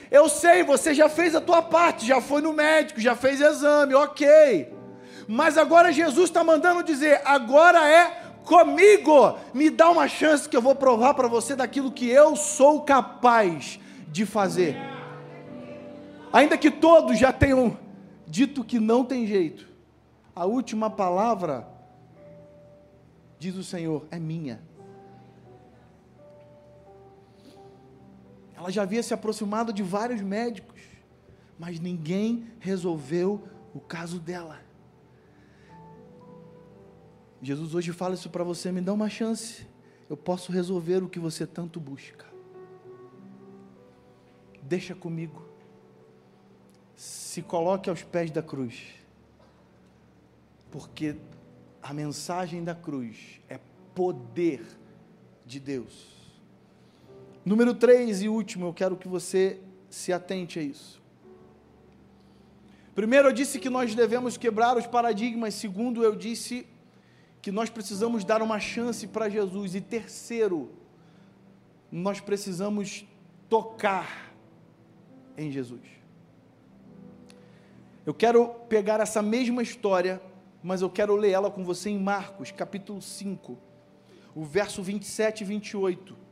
Eu 0.10 0.30
sei, 0.30 0.64
você 0.64 0.96
já 0.96 1.10
fez 1.10 1.36
a 1.36 1.42
tua 1.42 1.62
parte, 1.62 2.08
já 2.08 2.20
foi 2.20 2.42
no 2.42 2.54
médico, 2.54 3.00
já 3.00 3.16
fez 3.16 3.40
exame, 3.40 3.94
ok. 3.94 4.74
Mas 5.28 5.58
agora 5.58 5.92
Jesus 5.92 6.30
está 6.30 6.44
mandando 6.44 6.82
dizer: 6.82 7.22
agora 7.26 7.88
é 7.88 8.27
comigo, 8.48 9.38
me 9.54 9.70
dá 9.70 9.90
uma 9.90 10.08
chance 10.08 10.48
que 10.48 10.56
eu 10.56 10.62
vou 10.62 10.74
provar 10.74 11.14
para 11.14 11.28
você 11.28 11.56
daquilo 11.56 11.92
que 11.92 12.08
eu 12.10 12.36
sou 12.36 12.82
capaz 12.82 13.80
de 14.08 14.26
fazer. 14.26 14.76
Ainda 16.32 16.58
que 16.58 16.72
todos 16.72 17.20
já 17.20 17.34
tenham 17.34 17.78
dito 18.26 18.64
que 18.64 18.80
não 18.80 19.04
tem 19.04 19.28
jeito, 19.28 19.68
a 20.34 20.46
última 20.46 20.90
palavra, 20.90 21.68
diz 23.38 23.56
o 23.56 23.64
Senhor, 23.64 24.06
é 24.10 24.18
minha. 24.18 24.62
Ela 28.56 28.72
já 28.72 28.84
havia 28.84 29.04
se 29.04 29.14
aproximado 29.14 29.74
de 29.74 29.84
vários 29.84 30.22
médicos, 30.22 30.82
mas 31.60 31.80
ninguém 31.80 32.48
resolveu 32.60 33.48
o 33.74 33.80
caso 33.80 34.20
dela. 34.20 34.67
Jesus 37.42 37.76
hoje 37.76 37.92
fala 37.92 38.16
isso 38.16 38.30
para 38.30 38.44
você, 38.44 38.72
me 38.72 38.82
dá 38.82 38.94
uma 38.94 39.10
chance. 39.10 39.68
Eu 40.10 40.18
posso 40.18 40.52
resolver 40.52 41.04
o 41.04 41.10
que 41.10 41.20
você 41.20 41.46
tanto 41.46 41.80
busca. 41.80 42.26
Deixa 44.64 44.96
comigo. 44.96 45.46
Se 46.96 47.42
coloque 47.42 47.90
aos 47.90 48.04
pés 48.04 48.32
da 48.32 48.42
cruz. 48.42 48.96
Porque 50.72 51.16
a 51.82 51.94
mensagem 51.94 52.64
da 52.64 52.74
cruz 52.74 53.40
é 53.50 53.60
poder 53.94 54.66
de 55.46 55.60
Deus. 55.60 56.18
Número 57.46 57.74
3 57.74 58.24
e 58.24 58.30
último, 58.30 58.66
eu 58.68 58.74
quero 58.74 58.98
que 58.98 59.08
você 59.08 59.62
se 59.90 60.12
atente 60.12 60.60
a 60.60 60.62
isso. 60.62 61.02
Primeiro, 62.94 63.30
eu 63.30 63.34
disse 63.34 63.60
que 63.60 63.70
nós 63.70 63.94
devemos 63.94 64.38
quebrar 64.38 64.76
os 64.76 64.88
paradigmas. 64.88 65.54
Segundo, 65.54 66.04
eu 66.04 66.16
disse 66.16 66.68
que 67.42 67.52
nós 67.52 67.70
precisamos 67.70 68.24
dar 68.24 68.42
uma 68.42 68.60
chance 68.60 69.08
para 69.08 69.30
Jesus. 69.30 69.76
E 69.76 69.82
terceiro, 69.82 70.72
nós 71.92 72.20
precisamos 72.20 73.06
tocar 73.50 74.34
em 75.38 75.52
Jesus. 75.52 75.82
Eu 78.06 78.14
quero 78.14 78.48
pegar 78.70 79.00
essa 79.00 79.22
mesma 79.22 79.62
história, 79.62 80.22
mas 80.64 80.82
eu 80.82 80.90
quero 80.90 81.16
ler 81.16 81.32
ela 81.32 81.52
com 81.52 81.64
você 81.64 81.90
em 81.90 82.00
Marcos, 82.00 82.52
capítulo 82.52 83.02
5, 83.02 83.58
o 84.34 84.44
verso 84.44 84.82
27 84.82 85.42
e 85.42 85.46
28. 85.46 86.28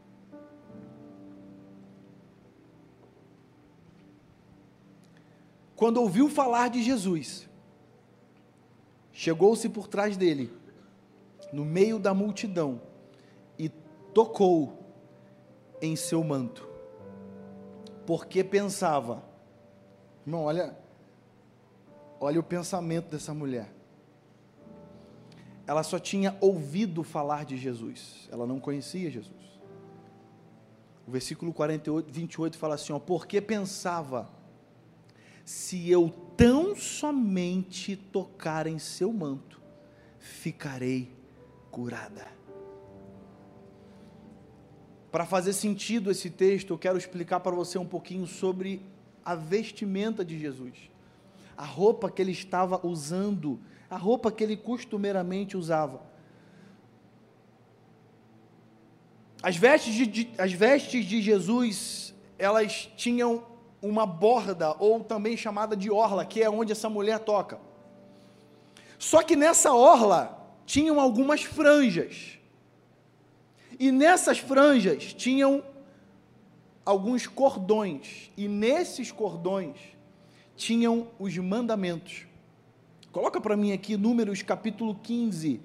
Quando 5.76 5.98
ouviu 5.98 6.30
falar 6.30 6.70
de 6.70 6.82
Jesus, 6.82 7.50
chegou-se 9.12 9.68
por 9.68 9.88
trás 9.88 10.16
dele, 10.16 10.50
no 11.52 11.66
meio 11.66 12.00
da 12.00 12.14
multidão, 12.14 12.82
e 13.58 13.70
tocou 14.14 14.80
em 15.82 15.96
seu 15.96 16.24
manto, 16.24 16.68
porque 18.06 18.44
pensava, 18.44 19.24
irmão, 20.26 20.44
olha, 20.44 20.78
olha 22.20 22.40
o 22.40 22.44
pensamento 22.44 23.10
dessa 23.10 23.34
mulher. 23.34 23.74
Ela 25.68 25.82
só 25.82 25.98
tinha 25.98 26.38
ouvido 26.40 27.04
falar 27.04 27.44
de 27.44 27.58
Jesus, 27.58 28.30
ela 28.32 28.46
não 28.46 28.60
conhecia 28.60 29.10
Jesus. 29.10 29.46
O 31.08 31.12
versículo 31.12 31.54
48, 31.54 32.12
28 32.12 32.58
fala 32.58 32.76
assim: 32.76 32.94
ó, 32.94 33.00
porque 33.00 33.40
pensava, 33.40 34.30
se 35.44 35.90
eu 35.90 36.10
tão 36.36 36.76
somente 36.76 37.96
tocar 37.96 38.66
em 38.66 38.80
seu 38.80 39.14
manto, 39.14 39.62
ficarei 40.20 41.12
curada. 41.76 42.26
Para 45.12 45.26
fazer 45.26 45.52
sentido 45.52 46.10
esse 46.10 46.30
texto, 46.30 46.72
eu 46.72 46.78
quero 46.78 46.98
explicar 46.98 47.42
para 47.42 47.54
você 47.54 47.78
um 47.78 47.86
pouquinho 47.86 48.26
sobre 48.26 48.82
a 49.26 49.36
vestimenta 49.36 50.24
de 50.24 50.40
Jesus. 50.40 50.90
A 51.58 51.66
roupa 51.66 52.10
que 52.10 52.22
ele 52.22 52.32
estava 52.32 52.80
usando, 52.88 53.60
a 53.90 53.98
roupa 53.98 54.32
que 54.32 54.42
ele 54.42 54.56
costumeiramente 54.56 55.58
usava. 55.58 56.02
As 59.44 59.58
vestes 59.58 59.96
de, 60.08 60.30
as 60.38 60.54
vestes 60.54 61.04
de 61.04 61.22
Jesus, 61.22 62.16
elas 62.40 62.90
tinham 62.96 63.44
uma 63.82 64.06
borda, 64.06 64.78
ou 64.80 65.04
também 65.04 65.36
chamada 65.36 65.76
de 65.76 65.92
orla, 65.92 66.26
que 66.26 66.42
é 66.42 66.50
onde 66.50 66.72
essa 66.72 66.90
mulher 66.90 67.20
toca. 67.20 67.60
Só 68.98 69.22
que 69.22 69.36
nessa 69.36 69.74
orla 69.74 70.45
tinham 70.66 71.00
algumas 71.00 71.44
franjas. 71.44 72.40
E 73.80 73.92
nessas 73.92 74.40
franjas 74.40 75.14
tinham 75.14 75.64
alguns 76.86 77.28
cordões, 77.28 78.32
e 78.38 78.48
nesses 78.48 79.12
cordões 79.12 79.76
tinham 80.56 81.08
os 81.20 81.36
mandamentos. 81.38 82.26
Coloca 83.12 83.42
para 83.42 83.58
mim 83.58 83.72
aqui 83.72 83.98
Números 83.98 84.42
capítulo 84.42 84.96
15, 84.96 85.60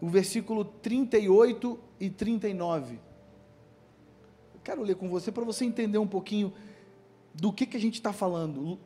o 0.00 0.08
versículo 0.08 0.64
38 0.64 1.78
e 1.98 2.10
39. 2.10 2.94
Eu 4.54 4.60
quero 4.62 4.82
ler 4.82 4.96
com 4.96 5.08
você 5.08 5.32
para 5.32 5.44
você 5.44 5.64
entender 5.64 5.98
um 5.98 6.06
pouquinho 6.06 6.52
do 7.34 7.52
que, 7.52 7.66
que 7.66 7.76
a 7.76 7.80
gente 7.80 7.94
está 7.94 8.12
falando. 8.12 8.78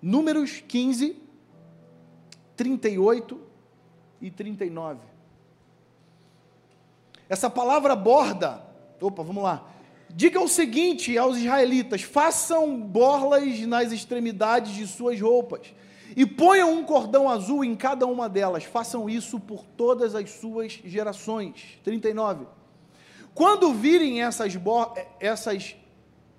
Números 0.00 0.62
15, 0.66 1.16
38 2.56 3.47
e 4.20 4.30
39. 4.30 5.00
Essa 7.28 7.50
palavra 7.50 7.94
borda, 7.94 8.62
opa, 9.00 9.22
vamos 9.22 9.42
lá. 9.42 9.64
Diga 10.10 10.40
o 10.40 10.48
seguinte 10.48 11.16
aos 11.18 11.36
israelitas: 11.36 12.02
façam 12.02 12.80
borlas 12.80 13.60
nas 13.60 13.92
extremidades 13.92 14.72
de 14.72 14.86
suas 14.86 15.20
roupas 15.20 15.74
e 16.16 16.24
ponham 16.24 16.72
um 16.72 16.84
cordão 16.84 17.28
azul 17.28 17.64
em 17.64 17.76
cada 17.76 18.06
uma 18.06 18.28
delas. 18.28 18.64
Façam 18.64 19.08
isso 19.08 19.38
por 19.38 19.64
todas 19.64 20.14
as 20.14 20.30
suas 20.30 20.80
gerações. 20.84 21.78
39. 21.84 22.46
Quando 23.34 23.72
virem 23.72 24.22
essas, 24.22 24.56
bor 24.56 24.94
essas 25.20 25.76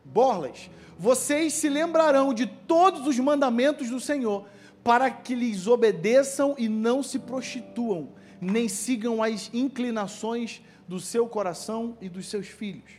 borlas, 0.04 0.70
vocês 0.98 1.54
se 1.54 1.70
lembrarão 1.70 2.34
de 2.34 2.46
todos 2.46 3.08
os 3.08 3.18
mandamentos 3.20 3.90
do 3.90 4.02
Senhor, 4.02 4.46
para 4.84 5.12
que 5.12 5.36
lhes 5.36 5.68
obedeçam 5.68 6.56
e 6.58 6.68
não 6.68 7.04
se 7.04 7.20
prostituam, 7.20 8.10
nem 8.40 8.68
sigam 8.68 9.22
as 9.22 9.50
inclinações 9.54 10.62
do 10.88 11.00
seu 11.00 11.28
coração 11.28 11.98
e 12.02 12.10
dos 12.10 12.28
seus 12.28 12.48
filhos. 12.48 12.92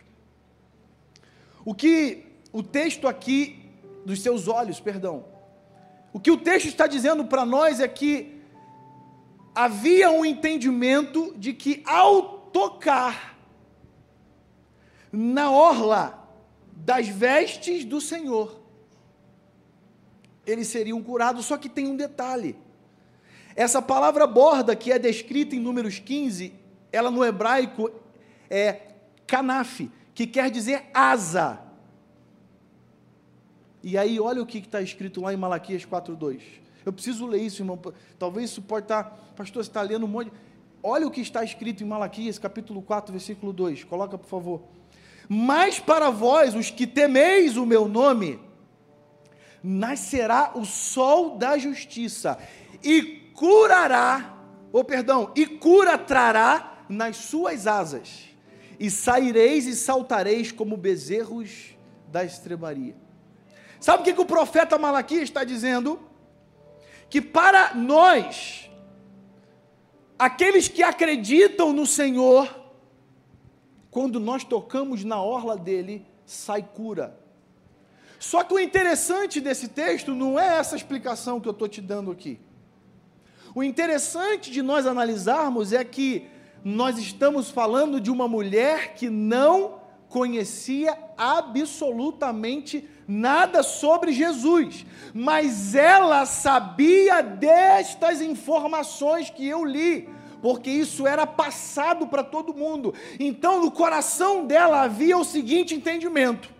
O 1.64 1.74
que 1.74 2.26
o 2.52 2.62
texto 2.62 3.08
aqui, 3.08 3.70
dos 4.04 4.22
seus 4.22 4.48
olhos, 4.48 4.80
perdão, 4.80 5.24
o 6.12 6.20
que 6.20 6.30
o 6.30 6.36
texto 6.36 6.66
está 6.66 6.86
dizendo 6.86 7.24
para 7.24 7.44
nós 7.44 7.80
é 7.80 7.88
que 7.88 8.40
havia 9.54 10.10
um 10.10 10.24
entendimento 10.24 11.34
de 11.36 11.52
que 11.52 11.82
ao 11.86 12.38
tocar 12.52 13.38
na 15.12 15.50
orla 15.50 16.28
das 16.72 17.08
vestes 17.08 17.84
do 17.84 18.00
Senhor, 18.00 18.59
eles 20.46 20.68
seriam 20.68 21.02
curados, 21.02 21.46
só 21.46 21.56
que 21.56 21.68
tem 21.68 21.86
um 21.86 21.96
detalhe. 21.96 22.56
Essa 23.54 23.82
palavra 23.82 24.26
borda, 24.26 24.74
que 24.74 24.92
é 24.92 24.98
descrita 24.98 25.54
em 25.54 25.60
Números 25.60 25.98
15, 25.98 26.54
ela 26.92 27.10
no 27.10 27.24
hebraico 27.24 27.90
é 28.48 28.88
kanaf, 29.26 29.88
que 30.14 30.26
quer 30.26 30.50
dizer 30.50 30.86
asa. 30.92 31.60
E 33.82 33.96
aí, 33.96 34.20
olha 34.20 34.42
o 34.42 34.46
que 34.46 34.58
está 34.58 34.82
escrito 34.82 35.20
lá 35.20 35.32
em 35.32 35.36
Malaquias 35.36 35.86
4,2. 35.86 36.40
Eu 36.84 36.92
preciso 36.92 37.26
ler 37.26 37.42
isso, 37.42 37.62
irmão. 37.62 37.80
Talvez 38.18 38.50
isso 38.50 38.62
pode 38.62 38.84
estar. 38.84 39.04
Tá, 39.04 39.16
pastor, 39.36 39.64
você 39.64 39.70
está 39.70 39.82
lendo 39.82 40.04
um 40.04 40.08
monte. 40.08 40.32
Olha 40.82 41.06
o 41.06 41.10
que 41.10 41.20
está 41.20 41.44
escrito 41.44 41.82
em 41.82 41.86
Malaquias, 41.86 42.38
capítulo 42.38 42.82
4, 42.82 43.12
versículo 43.12 43.52
2. 43.52 43.84
Coloca, 43.84 44.16
por 44.16 44.28
favor. 44.28 44.62
Mas 45.28 45.78
para 45.78 46.10
vós, 46.10 46.54
os 46.54 46.70
que 46.70 46.86
temeis 46.86 47.56
o 47.56 47.64
meu 47.64 47.86
nome, 47.86 48.40
nascerá 49.62 50.52
o 50.54 50.64
sol 50.64 51.36
da 51.36 51.58
justiça, 51.58 52.38
e 52.82 53.30
curará, 53.34 54.36
ou 54.72 54.84
perdão, 54.84 55.32
e 55.36 55.46
cura 55.46 55.98
trará 55.98 56.84
nas 56.88 57.16
suas 57.16 57.66
asas, 57.66 58.28
e 58.78 58.90
saireis 58.90 59.66
e 59.66 59.74
saltareis 59.74 60.50
como 60.50 60.76
bezerros 60.76 61.76
da 62.08 62.24
estrebaria. 62.24 62.96
Sabe 63.78 64.02
o 64.02 64.04
que, 64.04 64.12
que 64.12 64.20
o 64.20 64.26
profeta 64.26 64.78
Malaquias 64.78 65.22
está 65.22 65.44
dizendo? 65.44 66.00
Que 67.08 67.20
para 67.20 67.74
nós, 67.74 68.70
aqueles 70.18 70.68
que 70.68 70.82
acreditam 70.82 71.72
no 71.72 71.86
Senhor, 71.86 72.60
quando 73.90 74.20
nós 74.20 74.44
tocamos 74.44 75.02
na 75.02 75.20
orla 75.20 75.56
dele, 75.56 76.06
sai 76.24 76.62
cura. 76.62 77.19
Só 78.20 78.44
que 78.44 78.52
o 78.52 78.60
interessante 78.60 79.40
desse 79.40 79.68
texto 79.68 80.14
não 80.14 80.38
é 80.38 80.58
essa 80.58 80.76
explicação 80.76 81.40
que 81.40 81.48
eu 81.48 81.52
estou 81.52 81.66
te 81.66 81.80
dando 81.80 82.10
aqui. 82.10 82.38
O 83.54 83.62
interessante 83.62 84.50
de 84.50 84.60
nós 84.60 84.86
analisarmos 84.86 85.72
é 85.72 85.82
que 85.82 86.26
nós 86.62 86.98
estamos 86.98 87.50
falando 87.50 87.98
de 87.98 88.10
uma 88.10 88.28
mulher 88.28 88.92
que 88.92 89.08
não 89.08 89.80
conhecia 90.10 90.98
absolutamente 91.16 92.86
nada 93.08 93.62
sobre 93.62 94.12
Jesus, 94.12 94.84
mas 95.14 95.74
ela 95.74 96.26
sabia 96.26 97.22
destas 97.22 98.20
informações 98.20 99.30
que 99.30 99.48
eu 99.48 99.64
li, 99.64 100.10
porque 100.42 100.68
isso 100.68 101.06
era 101.06 101.26
passado 101.26 102.06
para 102.06 102.22
todo 102.22 102.52
mundo. 102.52 102.92
Então, 103.18 103.62
no 103.62 103.70
coração 103.70 104.46
dela 104.46 104.82
havia 104.82 105.16
o 105.16 105.24
seguinte 105.24 105.74
entendimento: 105.74 106.59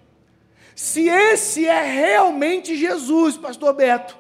se 0.75 1.09
esse 1.09 1.67
é 1.67 1.83
realmente 1.83 2.77
Jesus, 2.77 3.37
Pastor 3.37 3.75
Beto, 3.75 4.17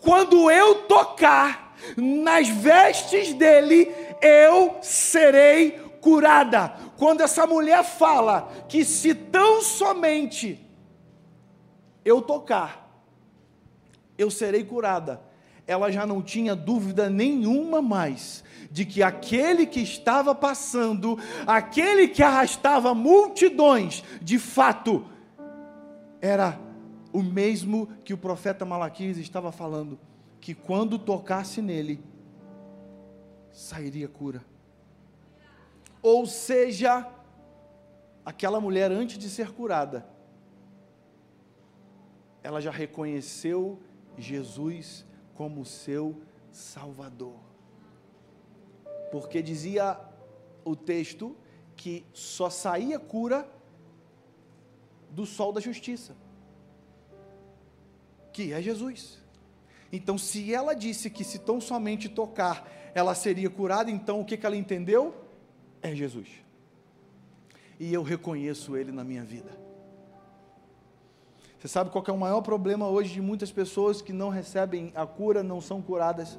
quando 0.00 0.50
eu 0.50 0.82
tocar 0.82 1.76
nas 1.96 2.48
vestes 2.48 3.32
dele, 3.34 3.90
eu 4.20 4.76
serei 4.82 5.72
curada. 6.00 6.74
Quando 6.96 7.20
essa 7.20 7.46
mulher 7.46 7.82
fala 7.84 8.52
que 8.68 8.84
se 8.84 9.14
tão 9.14 9.62
somente 9.62 10.60
eu 12.04 12.20
tocar, 12.20 12.82
eu 14.18 14.30
serei 14.30 14.64
curada, 14.64 15.20
ela 15.66 15.90
já 15.90 16.06
não 16.06 16.20
tinha 16.20 16.54
dúvida 16.54 17.08
nenhuma 17.08 17.80
mais 17.80 18.42
de 18.70 18.84
que 18.84 19.02
aquele 19.02 19.66
que 19.66 19.80
estava 19.80 20.34
passando, 20.34 21.18
aquele 21.46 22.08
que 22.08 22.22
arrastava 22.22 22.94
multidões, 22.94 24.02
de 24.20 24.38
fato, 24.38 25.06
era 26.22 26.56
o 27.12 27.20
mesmo 27.20 27.88
que 28.04 28.14
o 28.14 28.18
profeta 28.18 28.64
Malaquias 28.64 29.18
estava 29.18 29.50
falando, 29.50 29.98
que 30.40 30.54
quando 30.54 30.96
tocasse 30.96 31.60
nele, 31.60 32.00
sairia 33.50 34.08
cura. 34.08 34.42
Ou 36.00 36.24
seja, 36.24 37.06
aquela 38.24 38.60
mulher, 38.60 38.92
antes 38.92 39.18
de 39.18 39.28
ser 39.28 39.50
curada, 39.50 40.06
ela 42.42 42.60
já 42.60 42.70
reconheceu 42.70 43.80
Jesus 44.16 45.04
como 45.34 45.64
seu 45.64 46.22
Salvador. 46.52 47.36
Porque 49.10 49.42
dizia 49.42 49.98
o 50.64 50.76
texto 50.76 51.36
que 51.76 52.06
só 52.12 52.48
saía 52.48 52.98
cura 52.98 53.46
do 55.12 55.24
sol 55.24 55.52
da 55.52 55.60
justiça, 55.60 56.16
que 58.32 58.52
é 58.52 58.60
Jesus. 58.60 59.22
Então, 59.92 60.16
se 60.18 60.52
ela 60.52 60.74
disse 60.74 61.10
que 61.10 61.22
se 61.22 61.38
tão 61.38 61.60
somente 61.60 62.08
tocar 62.08 62.66
ela 62.94 63.14
seria 63.14 63.48
curada, 63.48 63.90
então 63.90 64.20
o 64.20 64.24
que, 64.24 64.36
que 64.36 64.44
ela 64.44 64.56
entendeu? 64.56 65.14
É 65.80 65.94
Jesus. 65.94 66.28
E 67.80 67.92
eu 67.92 68.02
reconheço 68.02 68.76
Ele 68.76 68.92
na 68.92 69.02
minha 69.02 69.24
vida. 69.24 69.50
Você 71.58 71.68
sabe 71.68 71.90
qual 71.90 72.04
é 72.06 72.12
o 72.12 72.18
maior 72.18 72.42
problema 72.42 72.88
hoje 72.88 73.14
de 73.14 73.20
muitas 73.20 73.52
pessoas 73.52 74.02
que 74.02 74.12
não 74.12 74.28
recebem 74.28 74.92
a 74.94 75.06
cura, 75.06 75.42
não 75.42 75.60
são 75.60 75.80
curadas? 75.80 76.38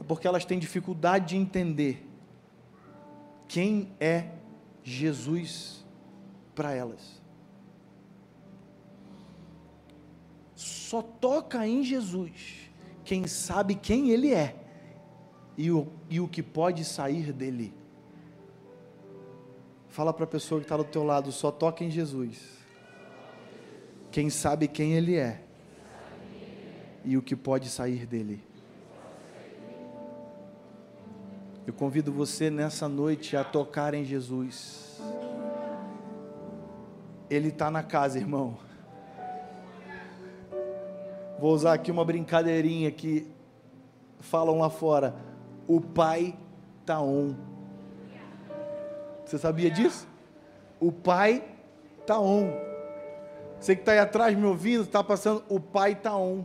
É 0.00 0.04
porque 0.04 0.26
elas 0.26 0.44
têm 0.44 0.58
dificuldade 0.58 1.30
de 1.30 1.36
entender 1.36 2.06
quem 3.48 3.92
é 3.98 4.30
Jesus 4.82 5.84
para 6.54 6.72
elas. 6.72 7.19
Só 10.60 11.00
toca 11.00 11.66
em 11.66 11.82
Jesus 11.82 12.70
quem 13.02 13.26
sabe 13.26 13.74
quem 13.74 14.10
Ele 14.10 14.34
é 14.34 14.54
e 15.56 15.70
o, 15.70 15.88
e 16.10 16.20
o 16.20 16.28
que 16.28 16.42
pode 16.42 16.84
sair 16.84 17.32
dele. 17.32 17.72
Fala 19.88 20.12
para 20.12 20.24
a 20.24 20.26
pessoa 20.26 20.60
que 20.60 20.66
está 20.66 20.76
do 20.76 20.84
teu 20.84 21.02
lado, 21.02 21.32
só 21.32 21.50
toca 21.50 21.82
em 21.82 21.90
Jesus 21.90 22.58
quem 24.10 24.28
sabe 24.28 24.68
quem 24.68 24.92
Ele 24.92 25.16
é 25.16 25.40
e 27.06 27.16
o 27.16 27.22
que 27.22 27.34
pode 27.34 27.70
sair 27.70 28.04
dele. 28.04 28.44
Eu 31.66 31.72
convido 31.72 32.12
você 32.12 32.50
nessa 32.50 32.86
noite 32.86 33.34
a 33.34 33.42
tocar 33.42 33.94
em 33.94 34.04
Jesus. 34.04 35.00
Ele 37.30 37.48
está 37.48 37.70
na 37.70 37.82
casa, 37.82 38.18
irmão. 38.18 38.58
Vou 41.40 41.54
usar 41.54 41.72
aqui 41.72 41.90
uma 41.90 42.04
brincadeirinha 42.04 42.90
que 42.90 43.26
falam 44.18 44.58
lá 44.58 44.68
fora. 44.68 45.14
O 45.66 45.80
Pai 45.80 46.36
está 46.82 47.00
on. 47.00 47.34
Você 49.24 49.38
sabia 49.38 49.70
disso? 49.70 50.06
O 50.78 50.92
Pai 50.92 51.42
está 51.98 52.20
on. 52.20 52.52
Você 53.58 53.74
que 53.74 53.80
está 53.80 53.92
aí 53.92 53.98
atrás 53.98 54.36
me 54.36 54.44
ouvindo, 54.44 54.82
está 54.82 55.02
passando, 55.02 55.42
o 55.48 55.58
Pai 55.58 55.92
está 55.92 56.14
on. 56.14 56.44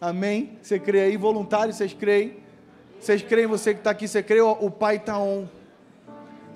Amém? 0.00 0.58
Você 0.62 0.78
crê 0.78 1.00
aí, 1.00 1.16
voluntário, 1.18 1.74
vocês 1.74 1.92
creem? 1.92 2.38
Vocês 2.98 3.20
creem, 3.20 3.46
você 3.46 3.74
que 3.74 3.80
está 3.80 3.90
aqui, 3.90 4.08
você 4.08 4.22
crê, 4.22 4.40
o 4.40 4.70
Pai 4.70 4.96
está 4.96 5.18
on. 5.18 5.46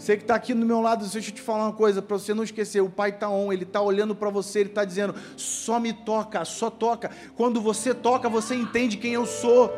Você 0.00 0.16
que 0.16 0.22
está 0.22 0.34
aqui 0.34 0.54
do 0.54 0.64
meu 0.64 0.80
lado, 0.80 1.04
deixa 1.06 1.28
eu 1.28 1.34
te 1.34 1.42
falar 1.42 1.64
uma 1.64 1.74
coisa, 1.74 2.00
para 2.00 2.16
você 2.16 2.32
não 2.32 2.42
esquecer, 2.42 2.80
o 2.80 2.88
Pai 2.88 3.10
está 3.10 3.28
on, 3.28 3.52
Ele 3.52 3.64
está 3.64 3.82
olhando 3.82 4.14
para 4.14 4.30
você, 4.30 4.60
Ele 4.60 4.70
está 4.70 4.82
dizendo, 4.82 5.14
só 5.36 5.78
me 5.78 5.92
toca, 5.92 6.42
só 6.46 6.70
toca. 6.70 7.10
Quando 7.36 7.60
você 7.60 7.92
toca, 7.92 8.26
você 8.26 8.54
entende 8.54 8.96
quem 8.96 9.12
eu 9.12 9.26
sou. 9.26 9.70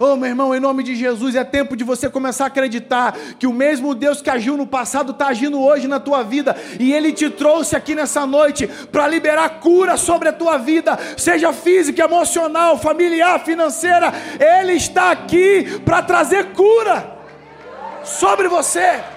Oh, 0.00 0.16
meu 0.16 0.28
irmão, 0.30 0.52
em 0.52 0.58
nome 0.58 0.82
de 0.82 0.96
Jesus, 0.96 1.36
é 1.36 1.44
tempo 1.44 1.76
de 1.76 1.84
você 1.84 2.10
começar 2.10 2.42
a 2.42 2.46
acreditar 2.48 3.16
que 3.38 3.46
o 3.46 3.52
mesmo 3.52 3.94
Deus 3.94 4.20
que 4.20 4.28
agiu 4.28 4.56
no 4.56 4.66
passado 4.66 5.12
está 5.12 5.28
agindo 5.28 5.62
hoje 5.62 5.86
na 5.86 6.00
tua 6.00 6.24
vida, 6.24 6.56
e 6.80 6.92
Ele 6.92 7.12
te 7.12 7.30
trouxe 7.30 7.76
aqui 7.76 7.94
nessa 7.94 8.26
noite 8.26 8.66
para 8.90 9.06
liberar 9.06 9.60
cura 9.60 9.96
sobre 9.96 10.28
a 10.28 10.32
tua 10.32 10.58
vida, 10.58 10.98
seja 11.16 11.52
física, 11.52 12.02
emocional, 12.02 12.76
familiar, 12.76 13.38
financeira. 13.44 14.12
Ele 14.40 14.72
está 14.72 15.12
aqui 15.12 15.78
para 15.84 16.02
trazer 16.02 16.46
cura 16.46 17.16
sobre 18.02 18.48
você. 18.48 19.14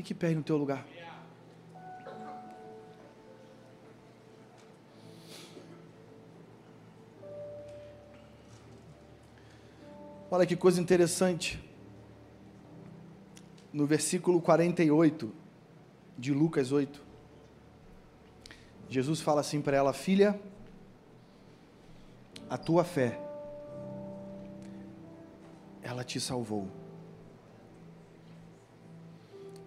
Fique 0.00 0.14
pé 0.14 0.34
no 0.34 0.42
teu 0.42 0.56
lugar. 0.56 0.82
Olha 10.30 10.46
que 10.46 10.56
coisa 10.56 10.80
interessante. 10.80 11.62
No 13.70 13.84
versículo 13.84 14.40
48 14.40 15.30
de 16.16 16.32
Lucas 16.32 16.72
8, 16.72 16.98
Jesus 18.88 19.20
fala 19.20 19.42
assim 19.42 19.60
para 19.60 19.76
ela: 19.76 19.92
Filha, 19.92 20.40
a 22.48 22.56
tua 22.56 22.84
fé, 22.84 23.20
ela 25.82 26.02
te 26.02 26.18
salvou. 26.18 26.79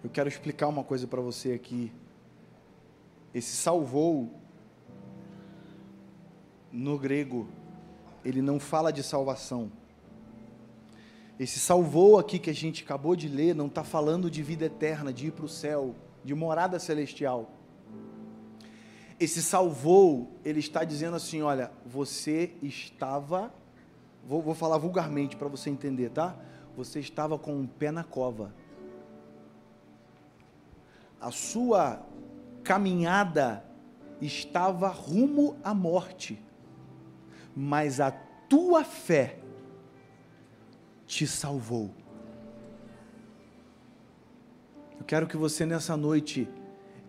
Eu 0.04 0.10
quero 0.10 0.28
explicar 0.28 0.68
uma 0.68 0.84
coisa 0.84 1.06
para 1.06 1.22
você 1.22 1.52
aqui. 1.52 1.90
Esse 3.32 3.56
salvou, 3.56 4.30
no 6.70 6.98
grego, 6.98 7.48
ele 8.22 8.42
não 8.42 8.60
fala 8.60 8.92
de 8.92 9.02
salvação. 9.02 9.72
Esse 11.40 11.58
salvou 11.58 12.18
aqui 12.18 12.38
que 12.38 12.50
a 12.50 12.54
gente 12.54 12.84
acabou 12.84 13.16
de 13.16 13.28
ler, 13.28 13.54
não 13.54 13.66
está 13.66 13.82
falando 13.82 14.30
de 14.30 14.42
vida 14.42 14.66
eterna, 14.66 15.10
de 15.10 15.28
ir 15.28 15.30
para 15.30 15.46
o 15.46 15.48
céu, 15.48 15.94
de 16.22 16.34
morada 16.34 16.78
celestial. 16.78 17.50
Esse 19.18 19.42
salvou, 19.42 20.38
ele 20.44 20.60
está 20.60 20.84
dizendo 20.84 21.16
assim: 21.16 21.40
olha, 21.40 21.72
você 21.86 22.52
estava, 22.60 23.54
vou, 24.22 24.42
vou 24.42 24.54
falar 24.54 24.76
vulgarmente 24.76 25.34
para 25.34 25.48
você 25.48 25.70
entender, 25.70 26.10
tá? 26.10 26.36
Você 26.76 27.00
estava 27.00 27.38
com 27.38 27.54
um 27.54 27.66
pé 27.66 27.90
na 27.90 28.04
cova 28.04 28.52
a 31.20 31.30
sua 31.30 32.04
caminhada 32.62 33.64
estava 34.20 34.88
rumo 34.88 35.56
à 35.62 35.74
morte, 35.74 36.42
mas 37.54 38.00
a 38.00 38.10
tua 38.10 38.84
fé 38.84 39.38
te 41.06 41.26
salvou. 41.26 41.90
Eu 44.98 45.04
quero 45.04 45.26
que 45.26 45.36
você 45.36 45.66
nessa 45.66 45.96
noite 45.96 46.48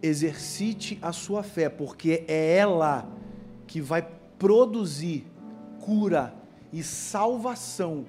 exercite 0.01 0.99
a 1.01 1.11
sua 1.11 1.43
fé, 1.43 1.69
porque 1.69 2.25
é 2.27 2.57
ela 2.57 3.07
que 3.65 3.79
vai 3.79 4.01
produzir 4.37 5.25
cura 5.79 6.33
e 6.71 6.83
salvação 6.83 8.05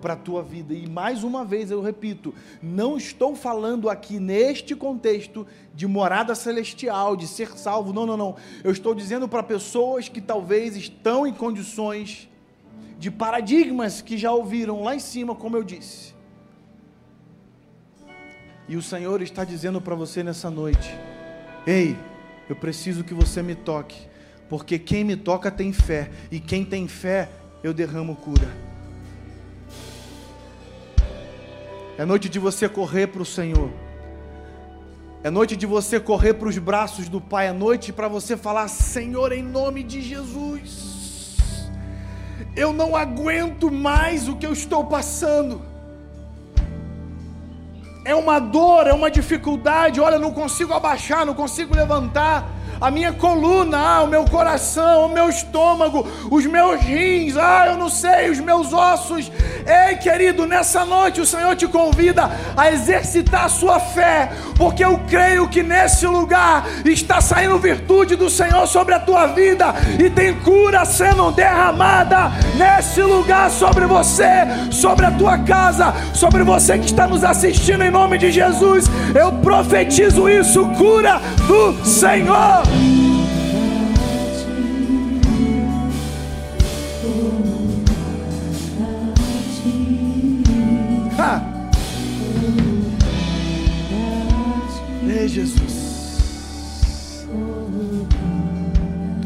para 0.00 0.14
a 0.14 0.16
tua 0.16 0.42
vida. 0.42 0.74
E 0.74 0.88
mais 0.88 1.22
uma 1.22 1.44
vez 1.44 1.70
eu 1.70 1.80
repito, 1.80 2.34
não 2.62 2.96
estou 2.96 3.36
falando 3.36 3.88
aqui 3.88 4.18
neste 4.18 4.74
contexto 4.74 5.46
de 5.74 5.86
morada 5.86 6.34
celestial, 6.34 7.16
de 7.16 7.28
ser 7.28 7.50
salvo. 7.56 7.92
Não, 7.92 8.06
não, 8.06 8.16
não. 8.16 8.36
Eu 8.64 8.72
estou 8.72 8.94
dizendo 8.94 9.28
para 9.28 9.42
pessoas 9.42 10.08
que 10.08 10.20
talvez 10.20 10.76
estão 10.76 11.26
em 11.26 11.32
condições 11.32 12.28
de 12.98 13.10
paradigmas 13.10 14.02
que 14.02 14.18
já 14.18 14.32
ouviram 14.32 14.82
lá 14.82 14.94
em 14.94 14.98
cima, 14.98 15.34
como 15.34 15.56
eu 15.56 15.64
disse. 15.64 16.14
E 18.68 18.76
o 18.76 18.82
Senhor 18.82 19.20
está 19.20 19.44
dizendo 19.44 19.80
para 19.80 19.94
você 19.94 20.22
nessa 20.22 20.50
noite: 20.50 20.94
Ei, 21.66 21.96
eu 22.48 22.54
preciso 22.54 23.02
que 23.02 23.14
você 23.14 23.42
me 23.42 23.54
toque, 23.54 24.06
porque 24.48 24.78
quem 24.78 25.02
me 25.02 25.16
toca 25.16 25.50
tem 25.50 25.72
fé, 25.72 26.10
e 26.30 26.38
quem 26.38 26.64
tem 26.64 26.86
fé, 26.86 27.28
eu 27.64 27.74
derramo 27.74 28.14
cura. 28.14 28.69
É 32.00 32.04
noite 32.06 32.30
de 32.30 32.38
você 32.38 32.66
correr 32.66 33.08
para 33.08 33.20
o 33.20 33.26
Senhor. 33.26 33.70
É 35.22 35.28
noite 35.28 35.54
de 35.54 35.66
você 35.66 36.00
correr 36.00 36.32
para 36.32 36.48
os 36.48 36.56
braços 36.56 37.10
do 37.10 37.20
Pai. 37.20 37.48
É 37.48 37.52
noite 37.52 37.92
para 37.92 38.08
você 38.08 38.38
falar: 38.38 38.68
Senhor, 38.68 39.32
em 39.32 39.42
nome 39.42 39.82
de 39.82 40.00
Jesus, 40.00 41.68
eu 42.56 42.72
não 42.72 42.96
aguento 42.96 43.70
mais 43.70 44.28
o 44.28 44.36
que 44.36 44.46
eu 44.46 44.54
estou 44.54 44.86
passando. 44.86 45.60
É 48.02 48.14
uma 48.14 48.38
dor, 48.38 48.86
é 48.86 48.94
uma 48.94 49.10
dificuldade. 49.10 50.00
Olha, 50.00 50.18
não 50.18 50.32
consigo 50.32 50.72
abaixar, 50.72 51.26
não 51.26 51.34
consigo 51.34 51.76
levantar. 51.76 52.48
A 52.80 52.90
minha 52.90 53.12
coluna, 53.12 53.78
ah, 53.78 54.02
o 54.02 54.06
meu 54.06 54.24
coração, 54.24 55.06
o 55.06 55.08
meu 55.08 55.28
estômago, 55.28 56.06
os 56.30 56.46
meus 56.46 56.80
rins, 56.80 57.36
ah, 57.36 57.66
eu 57.68 57.76
não 57.76 57.90
sei, 57.90 58.30
os 58.30 58.40
meus 58.40 58.72
ossos. 58.72 59.30
Ei, 59.66 59.96
querido, 59.96 60.46
nessa 60.46 60.84
noite 60.84 61.20
o 61.20 61.26
Senhor 61.26 61.54
te 61.54 61.68
convida 61.68 62.30
a 62.56 62.72
exercitar 62.72 63.44
a 63.44 63.48
sua 63.48 63.78
fé, 63.78 64.30
porque 64.56 64.82
eu 64.82 64.98
creio 65.08 65.46
que 65.48 65.62
nesse 65.62 66.06
lugar 66.06 66.66
está 66.84 67.20
saindo 67.20 67.58
virtude 67.58 68.16
do 68.16 68.30
Senhor 68.30 68.66
sobre 68.66 68.94
a 68.94 69.00
tua 69.00 69.26
vida 69.26 69.74
e 69.98 70.08
tem 70.08 70.34
cura 70.40 70.84
sendo 70.86 71.30
derramada 71.32 72.32
nesse 72.56 73.02
lugar 73.02 73.50
sobre 73.50 73.84
você, 73.86 74.46
sobre 74.70 75.04
a 75.04 75.10
tua 75.10 75.38
casa, 75.38 75.92
sobre 76.14 76.42
você 76.42 76.78
que 76.78 76.86
está 76.86 77.06
nos 77.06 77.24
assistindo 77.24 77.84
em 77.84 77.90
nome 77.90 78.16
de 78.16 78.32
Jesus. 78.32 78.86
Eu 79.14 79.32
profetizo 79.32 80.28
isso, 80.28 80.66
cura 80.78 81.20
do 81.46 81.84
Senhor. 81.84 82.69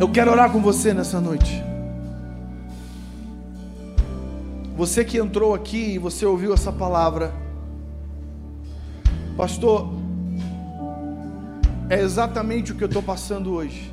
Eu 0.04 0.10
quero 0.10 0.30
orar 0.30 0.50
com 0.52 0.60
você 0.60 0.92
nessa 0.92 1.18
noite. 1.18 1.64
Você 4.76 5.02
que 5.02 5.16
entrou 5.16 5.54
aqui 5.54 5.94
e 5.94 5.98
você 5.98 6.26
ouviu 6.26 6.52
essa 6.52 6.70
palavra, 6.70 7.32
Pastor, 9.34 9.94
é 11.88 11.98
exatamente 12.02 12.70
o 12.70 12.74
que 12.74 12.84
eu 12.84 12.86
estou 12.86 13.02
passando 13.02 13.54
hoje. 13.54 13.90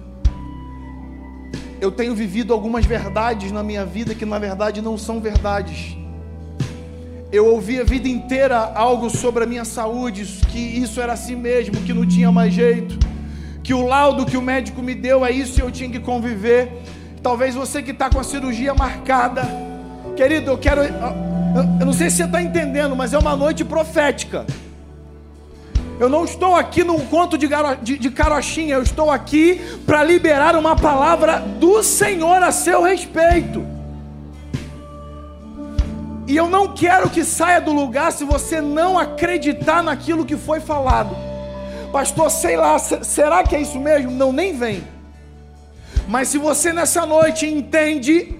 Eu 1.79 1.93
tenho 1.93 2.13
vivido 2.13 2.51
algumas 2.51 2.85
verdades 2.85 3.49
na 3.49 3.63
minha 3.63 3.85
vida 3.85 4.13
que 4.13 4.25
na 4.25 4.37
verdade 4.37 4.81
não 4.81 4.97
são 4.97 5.21
verdades. 5.21 5.95
Eu 7.31 7.45
ouvi 7.45 7.79
a 7.79 7.85
vida 7.85 8.09
inteira 8.09 8.57
algo 8.75 9.09
sobre 9.09 9.45
a 9.45 9.47
minha 9.47 9.63
saúde, 9.63 10.25
que 10.49 10.59
isso 10.59 10.99
era 10.99 11.13
assim 11.13 11.37
mesmo, 11.37 11.77
que 11.77 11.93
não 11.93 12.05
tinha 12.05 12.29
mais 12.33 12.53
jeito, 12.53 12.99
que 13.63 13.73
o 13.73 13.85
laudo 13.85 14.25
que 14.25 14.37
o 14.37 14.41
médico 14.41 14.81
me 14.81 14.95
deu 14.95 15.25
é 15.25 15.31
isso 15.31 15.59
e 15.59 15.63
eu 15.63 15.71
tinha 15.71 15.89
que 15.89 15.99
conviver. 15.99 16.81
Talvez 17.21 17.53
você 17.53 17.81
que 17.83 17.91
está 17.91 18.09
com 18.09 18.19
a 18.19 18.23
cirurgia 18.23 18.73
marcada, 18.73 19.43
querido, 20.15 20.51
eu 20.51 20.57
quero. 20.57 20.81
Eu 20.81 21.85
não 21.85 21.93
sei 21.93 22.09
se 22.09 22.17
você 22.17 22.23
está 22.23 22.41
entendendo, 22.41 22.95
mas 22.95 23.13
é 23.13 23.19
uma 23.19 23.35
noite 23.35 23.63
profética. 23.63 24.45
Eu 25.99 26.09
não 26.09 26.25
estou 26.25 26.55
aqui 26.55 26.83
num 26.83 26.99
conto 27.01 27.37
de, 27.37 27.47
de, 27.83 27.97
de 27.99 28.09
carochinha, 28.09 28.73
eu 28.73 28.81
estou 28.81 29.11
aqui 29.11 29.61
para 29.85 30.03
liberar 30.03 30.55
uma 30.55 30.75
palavra 30.75 31.37
do 31.37 31.83
Senhor 31.83 32.41
a 32.41 32.51
seu 32.51 32.81
respeito. 32.81 33.63
E 36.27 36.35
eu 36.35 36.49
não 36.49 36.73
quero 36.73 37.09
que 37.09 37.23
saia 37.23 37.61
do 37.61 37.71
lugar 37.71 38.11
se 38.11 38.23
você 38.23 38.61
não 38.61 38.97
acreditar 38.97 39.83
naquilo 39.83 40.25
que 40.25 40.37
foi 40.37 40.59
falado. 40.59 41.15
Pastor, 41.91 42.31
sei 42.31 42.55
lá, 42.55 42.79
será 42.79 43.43
que 43.43 43.55
é 43.55 43.61
isso 43.61 43.79
mesmo? 43.79 44.11
Não, 44.11 44.31
nem 44.31 44.55
vem. 44.55 44.83
Mas 46.07 46.29
se 46.29 46.37
você 46.37 46.71
nessa 46.71 47.05
noite 47.05 47.45
entende 47.45 48.39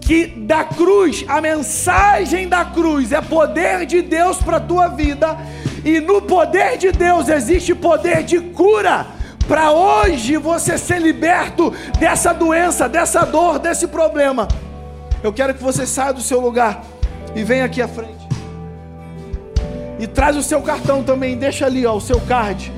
que 0.00 0.26
da 0.26 0.64
cruz, 0.64 1.24
a 1.28 1.40
mensagem 1.40 2.48
da 2.48 2.64
cruz 2.64 3.12
é 3.12 3.20
poder 3.20 3.86
de 3.86 4.02
Deus 4.02 4.38
para 4.38 4.56
a 4.56 4.60
tua 4.60 4.88
vida, 4.88 5.38
e 5.84 6.00
no 6.00 6.22
poder 6.22 6.76
de 6.76 6.90
Deus 6.92 7.28
existe 7.28 7.74
poder 7.74 8.24
de 8.24 8.40
cura 8.40 9.06
para 9.48 9.72
hoje 9.72 10.36
você 10.36 10.78
ser 10.78 11.00
liberto 11.00 11.72
dessa 11.98 12.32
doença, 12.32 12.88
dessa 12.88 13.24
dor, 13.24 13.58
desse 13.58 13.86
problema. 13.86 14.48
Eu 15.22 15.32
quero 15.32 15.54
que 15.54 15.62
você 15.62 15.86
saia 15.86 16.12
do 16.12 16.20
seu 16.20 16.40
lugar 16.40 16.84
e 17.34 17.44
venha 17.44 17.64
aqui 17.64 17.80
à 17.80 17.88
frente. 17.88 18.21
E 20.02 20.06
traz 20.08 20.36
o 20.36 20.42
seu 20.42 20.60
cartão 20.60 21.00
também, 21.04 21.36
deixa 21.36 21.64
ali, 21.64 21.86
ó, 21.86 21.94
o 21.94 22.00
seu 22.00 22.20
card. 22.22 22.72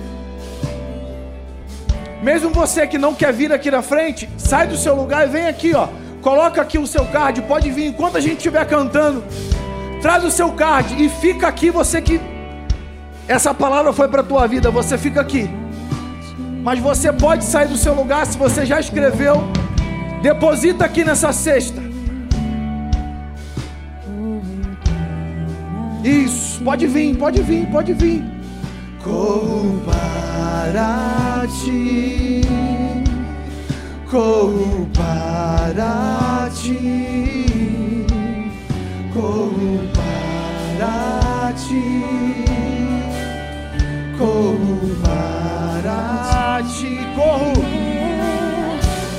Mesmo 2.23 2.51
você 2.51 2.87
que 2.87 2.99
não 2.99 3.15
quer 3.15 3.33
vir 3.33 3.51
aqui 3.51 3.71
na 3.71 3.81
frente, 3.81 4.29
sai 4.37 4.67
do 4.67 4.77
seu 4.77 4.95
lugar 4.95 5.27
e 5.27 5.31
vem 5.31 5.47
aqui, 5.47 5.75
ó. 5.75 5.89
Coloca 6.21 6.61
aqui 6.61 6.79
o 6.79 6.87
seu 6.87 7.07
card, 7.07 7.41
pode 7.43 7.71
vir 7.71 7.87
enquanto 7.87 8.19
a 8.19 8.21
gente 8.21 8.37
estiver 8.37 8.67
cantando. 8.67 9.25
Traz 10.03 10.23
o 10.23 10.31
seu 10.31 10.53
card 10.53 11.03
e 11.03 11.09
fica 11.09 11.49
aqui 11.49 11.71
você 11.71 12.03
que 12.03 12.21
essa 13.27 13.55
palavra 13.55 13.91
foi 13.95 14.07
para 14.07 14.23
tua 14.23 14.47
vida, 14.47 14.71
você 14.71 14.99
fica 14.99 15.23
aqui. 15.23 15.49
Mas 16.63 16.79
você 16.79 17.11
pode 17.11 17.43
sair 17.45 17.69
do 17.69 17.79
seu 17.79 17.95
lugar 17.95 18.27
se 18.27 18.37
você 18.37 18.67
já 18.67 18.79
escreveu. 18.79 19.43
Deposita 20.21 20.85
aqui 20.85 21.03
nessa 21.03 21.33
cesta. 21.33 21.84
Isso, 26.05 26.63
pode 26.63 26.87
vir, 26.87 27.17
pode 27.17 27.43
vir, 27.43 27.67
pode 27.67 27.93
vir. 27.95 28.23
Corro 29.03 29.83
para 29.85 31.47
ti, 31.49 32.43
corro 34.11 34.89
para 34.93 36.51
ti, 36.55 38.07
corro 39.13 39.81
para 39.93 41.53
ti 41.55 42.15
corro 44.19 44.97
para 45.03 46.63
ti, 46.63 46.99
corro. 47.15 47.53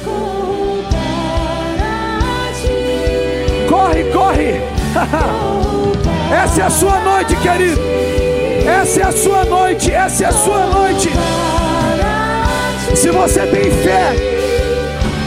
Corro 0.04 0.84
para 0.92 1.94
ti. 2.62 2.78
Corre, 3.70 4.04
corre. 4.12 5.72
Essa 6.32 6.62
é 6.62 6.66
a 6.66 6.70
sua 6.70 7.00
noite, 7.00 7.36
querido. 7.38 7.82
Essa 8.66 9.02
é 9.02 9.04
a 9.04 9.12
sua 9.12 9.46
noite, 9.46 9.92
essa 9.92 10.24
é 10.24 10.28
a 10.28 10.32
sua 10.32 10.66
noite. 10.66 11.10
Se 12.96 13.12
você 13.12 13.46
tem 13.48 13.72
fé 13.72 14.16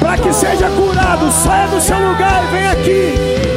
para 0.01 0.17
que 0.17 0.33
seja 0.33 0.69
curado, 0.71 1.31
saia 1.31 1.69
do 1.69 1.81
seu 1.81 1.99
lugar 1.99 2.43
e 2.45 2.47
vem 2.53 2.69
aqui. 2.69 3.49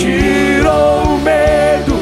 tirou 0.00 1.16
o 1.16 1.18
medo 1.18 1.94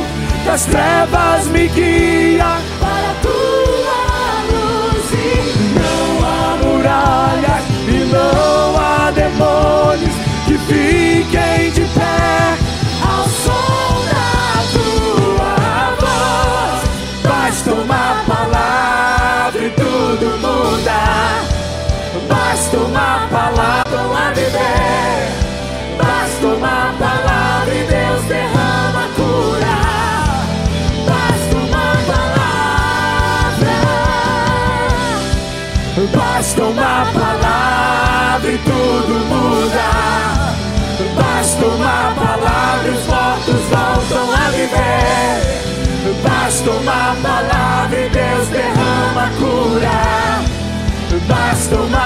das 0.47 0.65
trevas, 0.67 1.47
me 1.49 1.67
guia 1.69 2.59
para 2.79 3.11
a 3.11 3.15
tua 3.23 3.99
luz. 4.53 5.13
E 5.13 5.75
não 5.75 6.27
há 6.27 6.57
muralhas 6.63 7.65
e 7.89 7.99
não 8.13 8.77
há 8.79 9.11
demônios 9.11 10.08
fiquem 10.67 11.71
de 11.73 11.85
pé 11.95 12.57
ao 13.03 13.25
som 13.29 14.05
da 14.11 14.63
tua 14.73 15.95
voz. 16.01 16.81
Basta 17.23 17.73
uma 17.73 18.25
palavra 18.27 19.65
e 19.65 19.71
tudo 19.71 20.27
muda. 20.41 21.01
Basta 22.29 22.77
uma 22.77 23.29
palavra 23.31 23.88
uma 46.81 47.17
palavra 47.23 47.99
e 47.99 48.09
Deus 48.09 48.49
derrama 48.49 49.31
cura. 49.39 50.19
Basta 51.27 51.77
uma 51.77 51.98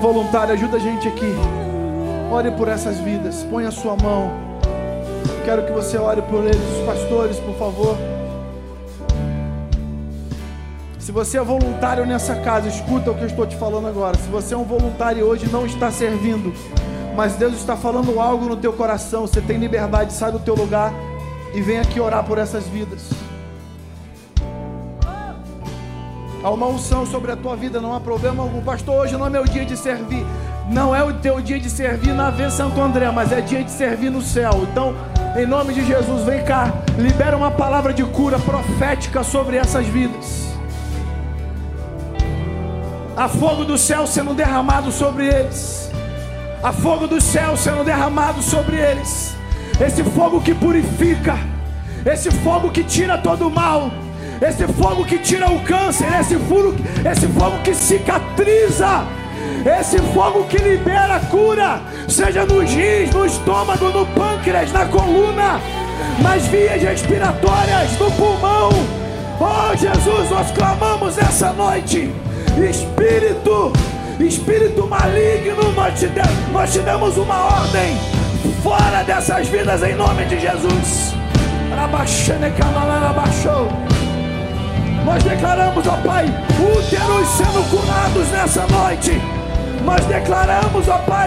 voluntário, 0.00 0.54
ajuda 0.54 0.78
a 0.78 0.80
gente 0.80 1.06
aqui. 1.06 1.32
Ore 2.32 2.50
por 2.52 2.68
essas 2.68 2.98
vidas, 2.98 3.46
põe 3.50 3.66
a 3.66 3.70
sua 3.70 3.96
mão. 3.96 4.30
Quero 5.44 5.64
que 5.64 5.72
você 5.72 5.98
ore 5.98 6.22
por 6.22 6.40
eles, 6.44 6.56
os 6.56 6.86
pastores, 6.86 7.38
por 7.38 7.54
favor. 7.54 7.96
Se 10.98 11.12
você 11.12 11.38
é 11.38 11.42
voluntário 11.42 12.06
nessa 12.06 12.36
casa, 12.36 12.68
escuta 12.68 13.10
o 13.10 13.14
que 13.14 13.22
eu 13.22 13.26
estou 13.26 13.46
te 13.46 13.56
falando 13.56 13.88
agora. 13.88 14.16
Se 14.16 14.28
você 14.28 14.54
é 14.54 14.56
um 14.56 14.64
voluntário 14.64 15.24
hoje 15.24 15.50
não 15.50 15.66
está 15.66 15.90
servindo, 15.90 16.52
mas 17.16 17.34
Deus 17.34 17.54
está 17.54 17.76
falando 17.76 18.20
algo 18.20 18.46
no 18.46 18.56
teu 18.56 18.72
coração, 18.72 19.22
você 19.22 19.40
tem 19.40 19.58
liberdade, 19.58 20.12
sai 20.12 20.30
do 20.30 20.38
teu 20.38 20.54
lugar 20.54 20.92
e 21.52 21.60
vem 21.60 21.78
aqui 21.78 22.00
orar 22.00 22.24
por 22.24 22.38
essas 22.38 22.64
vidas. 22.66 23.10
Há 26.42 26.50
uma 26.50 26.66
unção 26.66 27.04
sobre 27.04 27.30
a 27.32 27.36
tua 27.36 27.54
vida, 27.54 27.82
não 27.82 27.94
há 27.94 28.00
problema 28.00 28.42
algum. 28.42 28.62
Pastor, 28.62 29.02
hoje 29.02 29.14
não 29.14 29.26
é 29.26 29.30
meu 29.30 29.44
dia 29.44 29.64
de 29.64 29.76
servir. 29.76 30.24
Não 30.70 30.94
é 30.96 31.04
o 31.04 31.12
teu 31.12 31.38
dia 31.40 31.60
de 31.60 31.68
servir 31.68 32.14
na 32.14 32.30
V 32.30 32.50
Santo 32.50 32.80
André, 32.80 33.10
mas 33.10 33.30
é 33.30 33.42
dia 33.42 33.62
de 33.62 33.70
servir 33.70 34.10
no 34.10 34.22
céu. 34.22 34.66
Então, 34.70 34.94
em 35.36 35.44
nome 35.44 35.74
de 35.74 35.84
Jesus, 35.84 36.24
vem 36.24 36.42
cá, 36.42 36.72
libera 36.96 37.36
uma 37.36 37.50
palavra 37.50 37.92
de 37.92 38.04
cura 38.04 38.38
profética 38.38 39.22
sobre 39.22 39.58
essas 39.58 39.86
vidas. 39.86 40.48
Há 43.14 43.28
fogo 43.28 43.64
do 43.64 43.76
céu 43.76 44.06
sendo 44.06 44.32
derramado 44.32 44.90
sobre 44.90 45.26
eles. 45.26 45.90
Há 46.62 46.72
fogo 46.72 47.06
do 47.06 47.20
céu 47.20 47.54
sendo 47.54 47.84
derramado 47.84 48.40
sobre 48.42 48.76
eles. 48.76 49.34
Esse 49.78 50.02
fogo 50.02 50.40
que 50.40 50.54
purifica, 50.54 51.36
esse 52.06 52.30
fogo 52.30 52.70
que 52.70 52.82
tira 52.82 53.18
todo 53.18 53.48
o 53.48 53.50
mal, 53.50 53.90
esse 54.40 54.66
fogo 54.72 55.04
que 55.04 55.18
tira 55.18 55.48
o 55.50 55.60
câncer, 55.60 56.08
esse 56.20 56.36
fogo, 56.36 56.74
esse 57.10 57.26
fogo 57.28 57.58
que 57.62 57.74
cicatriza, 57.74 59.04
esse 59.78 59.98
fogo 60.14 60.44
que 60.44 60.56
libera 60.58 61.16
a 61.16 61.20
cura, 61.20 61.80
seja 62.08 62.44
nos 62.46 62.70
rins, 62.70 63.10
no 63.12 63.26
estômago, 63.26 63.86
no 63.90 64.06
pâncreas, 64.06 64.72
na 64.72 64.86
coluna, 64.86 65.60
nas 66.22 66.46
vias 66.46 66.82
respiratórias, 66.82 67.98
no 67.98 68.10
pulmão. 68.12 68.70
Oh 69.40 69.76
Jesus, 69.76 70.30
nós 70.30 70.50
clamamos 70.52 71.16
essa 71.18 71.52
noite, 71.52 72.10
Espírito, 72.68 73.72
Espírito 74.18 74.86
maligno, 74.86 75.72
nós 75.74 75.98
te, 75.98 76.06
de- 76.08 76.52
nós 76.52 76.72
te 76.72 76.78
damos 76.80 77.16
uma 77.16 77.44
ordem, 77.44 77.96
fora 78.62 79.02
dessas 79.02 79.48
vidas 79.48 79.82
em 79.82 79.94
nome 79.94 80.24
de 80.26 80.38
Jesus. 80.40 81.14
Rabaxene 81.74 82.50
camalana 82.50 83.12
baixou. 83.14 83.68
Nós 85.04 85.22
declaramos, 85.22 85.86
ó 85.86 85.96
Pai, 86.06 86.26
úteros 86.58 87.28
sendo 87.28 87.70
curados 87.70 88.28
nessa 88.30 88.66
noite. 88.66 89.20
Nós 89.84 90.04
declaramos, 90.06 90.88
ó 90.88 90.98
Pai, 90.98 91.26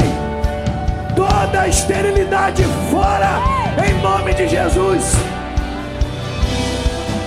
toda 1.16 1.62
a 1.62 1.68
esterilidade 1.68 2.64
fora, 2.92 3.42
em 3.88 4.02
nome 4.02 4.34
de 4.34 4.48
Jesus. 4.48 5.16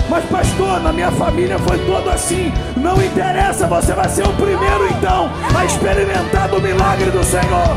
Mas, 0.09 0.24
pastor, 0.26 0.80
na 0.80 0.92
minha 0.92 1.11
família 1.11 1.59
foi 1.59 1.78
todo 1.84 2.09
assim. 2.11 2.53
Não 2.76 3.03
interessa, 3.03 3.66
você 3.66 3.92
vai 3.92 4.09
ser 4.09 4.22
o 4.26 4.32
primeiro 4.34 4.86
então 4.88 5.30
a 5.55 5.64
experimentar 5.64 6.49
do 6.49 6.61
milagre 6.61 7.11
do 7.11 7.24
Senhor. 7.24 7.76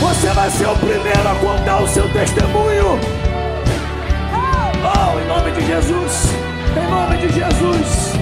Você 0.00 0.28
vai 0.28 0.50
ser 0.50 0.68
o 0.68 0.76
primeiro 0.76 1.28
a 1.28 1.34
contar 1.36 1.82
o 1.82 1.88
seu 1.88 2.08
testemunho. 2.10 2.98
Oh, 4.82 5.20
em 5.20 5.26
nome 5.26 5.50
de 5.52 5.66
Jesus. 5.66 6.49
Em 6.76 6.90
nome 6.90 7.16
de 7.16 7.32
Jesus. 7.32 8.12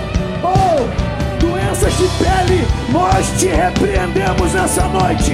Oh, 0.42 1.38
doenças 1.38 1.92
de 1.96 2.08
pele, 2.16 2.66
nós 2.90 3.28
te 3.38 3.46
repreendemos 3.46 4.52
nessa 4.54 4.84
noite. 4.88 5.32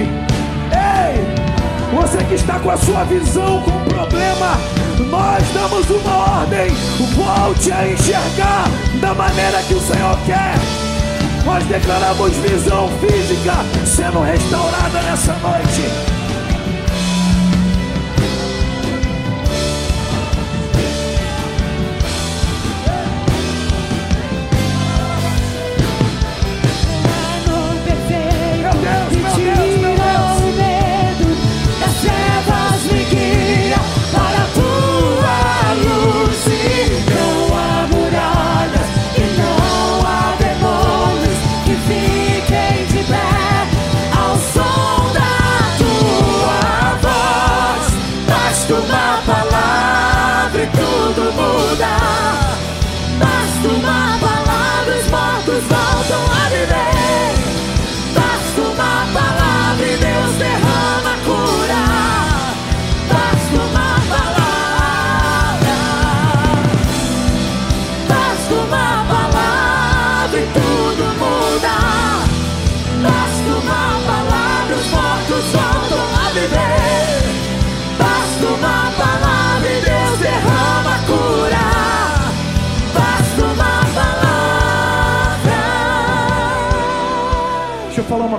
Ei, 0.71 1.45
você 1.93 2.23
que 2.25 2.35
está 2.35 2.59
com 2.59 2.71
a 2.71 2.77
sua 2.77 3.03
visão 3.05 3.61
com 3.61 3.83
problema, 3.85 4.57
nós 5.09 5.43
damos 5.53 5.89
uma 5.89 6.41
ordem. 6.41 6.71
Volte 7.15 7.71
a 7.71 7.87
enxergar 7.87 8.65
da 8.99 9.13
maneira 9.13 9.61
que 9.63 9.73
o 9.75 9.79
Senhor 9.79 10.17
quer. 10.25 10.55
Nós 11.45 11.63
declaramos 11.65 12.35
visão 12.37 12.89
física 12.99 13.53
sendo 13.85 14.19
restaurada 14.21 15.01
nessa 15.03 15.33
noite. 15.33 16.14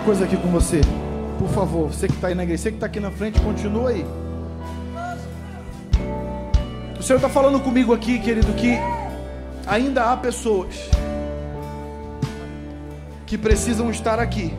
Coisa 0.06 0.24
aqui 0.24 0.36
com 0.36 0.46
você. 0.46 0.82
Por 1.36 1.48
favor, 1.48 1.92
você 1.92 2.06
que 2.06 2.14
está 2.14 2.28
aí 2.28 2.34
na 2.36 2.44
igreja, 2.44 2.62
você 2.62 2.70
que 2.70 2.76
está 2.76 2.86
aqui 2.86 3.00
na 3.00 3.10
frente, 3.10 3.40
continua 3.40 3.90
aí. 3.90 4.06
O 6.96 7.02
Senhor 7.02 7.16
está 7.16 7.28
falando 7.28 7.58
comigo 7.58 7.92
aqui, 7.92 8.20
querido, 8.20 8.52
que 8.52 8.78
ainda 9.66 10.12
há 10.12 10.16
pessoas 10.16 10.76
que 13.26 13.36
precisam 13.36 13.90
estar 13.90 14.20
aqui 14.20 14.54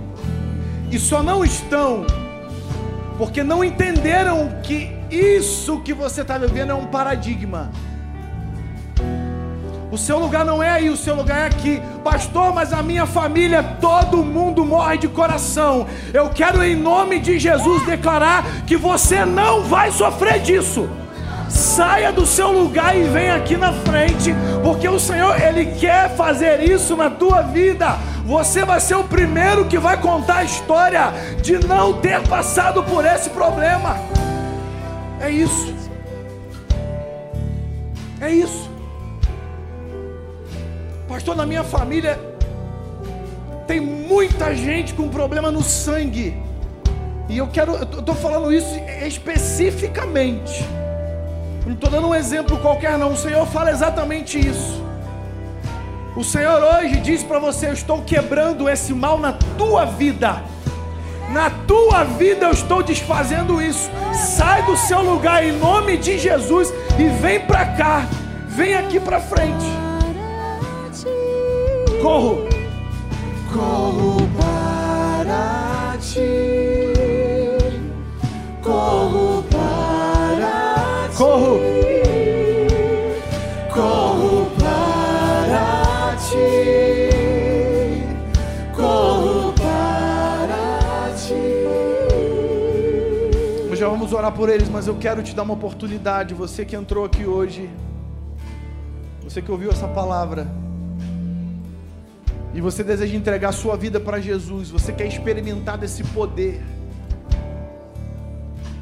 e 0.92 1.00
só 1.00 1.24
não 1.24 1.46
estão 1.46 2.06
porque 3.18 3.42
não 3.42 3.64
entenderam 3.64 4.60
que 4.62 4.92
isso 5.10 5.80
que 5.80 5.94
você 5.94 6.24
está 6.24 6.38
vivendo 6.38 6.72
é 6.72 6.76
um 6.76 6.88
paradigma. 6.88 7.72
O 9.90 9.98
seu 9.98 10.20
lugar 10.20 10.44
não 10.44 10.62
é 10.62 10.70
aí, 10.70 10.90
o 10.90 10.98
seu 10.98 11.16
lugar 11.16 11.40
é 11.40 11.46
aqui. 11.46 11.82
Pastor, 12.10 12.54
mas 12.54 12.72
a 12.72 12.82
minha 12.82 13.06
família, 13.06 13.62
todo 13.82 14.24
mundo 14.24 14.66
morre 14.66 14.98
de 14.98 15.10
coração. 15.10 15.86
Eu 16.14 16.30
quero, 16.30 16.64
em 16.64 16.74
nome 16.74 17.20
de 17.20 17.38
Jesus, 17.38 17.86
declarar 17.86 18.46
que 18.66 18.78
você 18.78 19.26
não 19.26 19.64
vai 19.64 19.92
sofrer 19.92 20.40
disso. 20.40 20.88
Saia 21.50 22.10
do 22.14 22.26
seu 22.26 22.50
lugar 22.50 22.96
e 22.96 23.04
vem 23.04 23.30
aqui 23.30 23.58
na 23.58 23.74
frente, 23.74 24.34
porque 24.64 24.88
o 24.88 24.98
Senhor, 24.98 25.38
Ele 25.38 25.66
quer 25.66 26.16
fazer 26.16 26.62
isso 26.64 26.96
na 26.96 27.10
tua 27.10 27.42
vida. 27.42 27.98
Você 28.26 28.64
vai 28.64 28.80
ser 28.80 28.96
o 28.96 29.04
primeiro 29.04 29.66
que 29.66 29.78
vai 29.78 30.00
contar 30.00 30.38
a 30.38 30.44
história 30.46 31.12
de 31.42 31.60
não 31.68 32.00
ter 32.00 32.26
passado 32.26 32.84
por 32.84 33.06
esse 33.06 33.32
problema. 33.32 33.98
É 35.20 35.30
isso. 35.30 35.76
É 38.22 38.32
isso. 38.32 38.67
Pastor, 41.18 41.36
na 41.36 41.48
minha 41.48 41.64
família 41.64 42.20
tem 43.66 43.80
muita 43.82 44.54
gente 44.54 44.94
com 44.94 45.10
problema 45.10 45.50
no 45.50 45.64
sangue. 45.64 46.38
E 47.28 47.40
eu 47.40 47.48
quero, 47.48 47.74
eu 47.74 48.00
estou 48.02 48.14
falando 48.14 48.54
isso 48.54 48.70
especificamente. 49.04 50.64
Não 51.66 51.74
estou 51.74 51.90
dando 51.90 52.10
um 52.10 52.14
exemplo 52.14 52.60
qualquer, 52.60 53.00
não. 53.00 53.14
O 53.14 53.18
Senhor 53.18 53.48
fala 53.48 53.72
exatamente 53.72 54.38
isso. 54.38 54.80
O 56.16 56.24
Senhor 56.24 56.62
hoje 56.62 56.98
diz 56.98 57.24
para 57.24 57.40
você: 57.40 57.70
Eu 57.70 57.74
estou 57.74 58.04
quebrando 58.04 58.70
esse 58.70 58.94
mal 58.94 59.18
na 59.18 59.34
tua 59.58 59.86
vida. 59.86 60.44
Na 61.32 61.50
tua 61.50 62.04
vida 62.04 62.46
eu 62.46 62.52
estou 62.52 62.84
desfazendo 62.84 63.60
isso. 63.60 63.90
Sai 64.14 64.62
do 64.68 64.78
seu 64.78 65.02
lugar 65.02 65.44
em 65.44 65.54
nome 65.54 65.98
de 65.98 66.20
Jesus 66.20 66.72
e 67.00 67.08
vem 67.08 67.40
para 67.40 67.66
cá. 67.66 68.08
Vem 68.50 68.76
aqui 68.76 69.00
para 69.00 69.20
frente 69.20 69.77
corro, 72.02 72.48
corro 73.52 74.18
para 74.38 75.98
ti, 76.00 76.20
corro 78.64 79.44
para 79.44 81.10
ti, 81.10 81.18
corro, 81.18 81.60
corro 83.74 84.52
para 84.60 86.16
ti, 86.18 86.46
corro 88.76 89.54
para 89.54 91.14
ti. 91.16 91.34
Hoje 93.72 93.80
já 93.80 93.88
vamos 93.88 94.14
orar 94.14 94.32
por 94.32 94.50
eles, 94.50 94.70
mas 94.70 94.88
eu 94.88 94.96
quero 94.96 95.24
te 95.24 95.36
dar 95.36 95.44
uma 95.44 95.54
oportunidade. 95.54 96.34
Você 96.34 96.64
que 96.64 96.76
entrou 96.76 97.06
aqui 97.06 97.26
hoje, 97.26 97.70
você 99.24 99.42
que 99.42 99.52
ouviu 99.52 99.72
essa 99.72 99.88
palavra 99.88 100.67
e 102.58 102.62
você 102.62 102.84
deseja 102.84 103.16
entregar 103.16 103.52
sua 103.52 103.78
vida 103.78 104.00
para 104.00 104.20
Jesus, 104.20 104.72
você 104.72 104.92
quer 104.92 105.06
experimentar 105.06 105.78
desse 105.78 106.04
poder. 106.06 106.60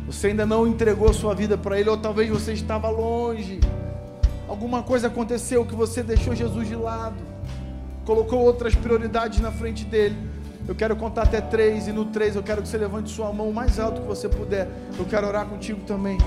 Você 0.05 0.27
ainda 0.27 0.45
não 0.45 0.65
entregou 0.65 1.13
sua 1.13 1.35
vida 1.35 1.57
para 1.57 1.77
Ele, 1.77 1.89
ou 1.89 1.97
talvez 1.97 2.29
você 2.29 2.53
estava 2.53 2.89
longe. 2.89 3.59
Alguma 4.47 4.81
coisa 4.81 5.07
aconteceu 5.07 5.65
que 5.65 5.75
você 5.75 6.01
deixou 6.01 6.33
Jesus 6.33 6.69
de 6.69 6.75
lado, 6.77 7.21
colocou 8.05 8.39
outras 8.39 8.73
prioridades 8.73 9.41
na 9.41 9.51
frente 9.51 9.83
dele. 9.83 10.15
Eu 10.65 10.73
quero 10.73 10.95
contar 10.95 11.23
até 11.23 11.41
três, 11.41 11.85
e 11.89 11.91
no 11.91 12.05
três 12.05 12.37
eu 12.37 12.43
quero 12.43 12.61
que 12.61 12.69
você 12.69 12.77
levante 12.77 13.09
sua 13.09 13.33
mão 13.33 13.49
o 13.49 13.53
mais 13.53 13.77
alto 13.77 13.99
que 13.99 14.07
você 14.07 14.29
puder. 14.29 14.69
Eu 14.97 15.03
quero 15.03 15.27
orar 15.27 15.47
contigo 15.47 15.81
também. 15.81 16.17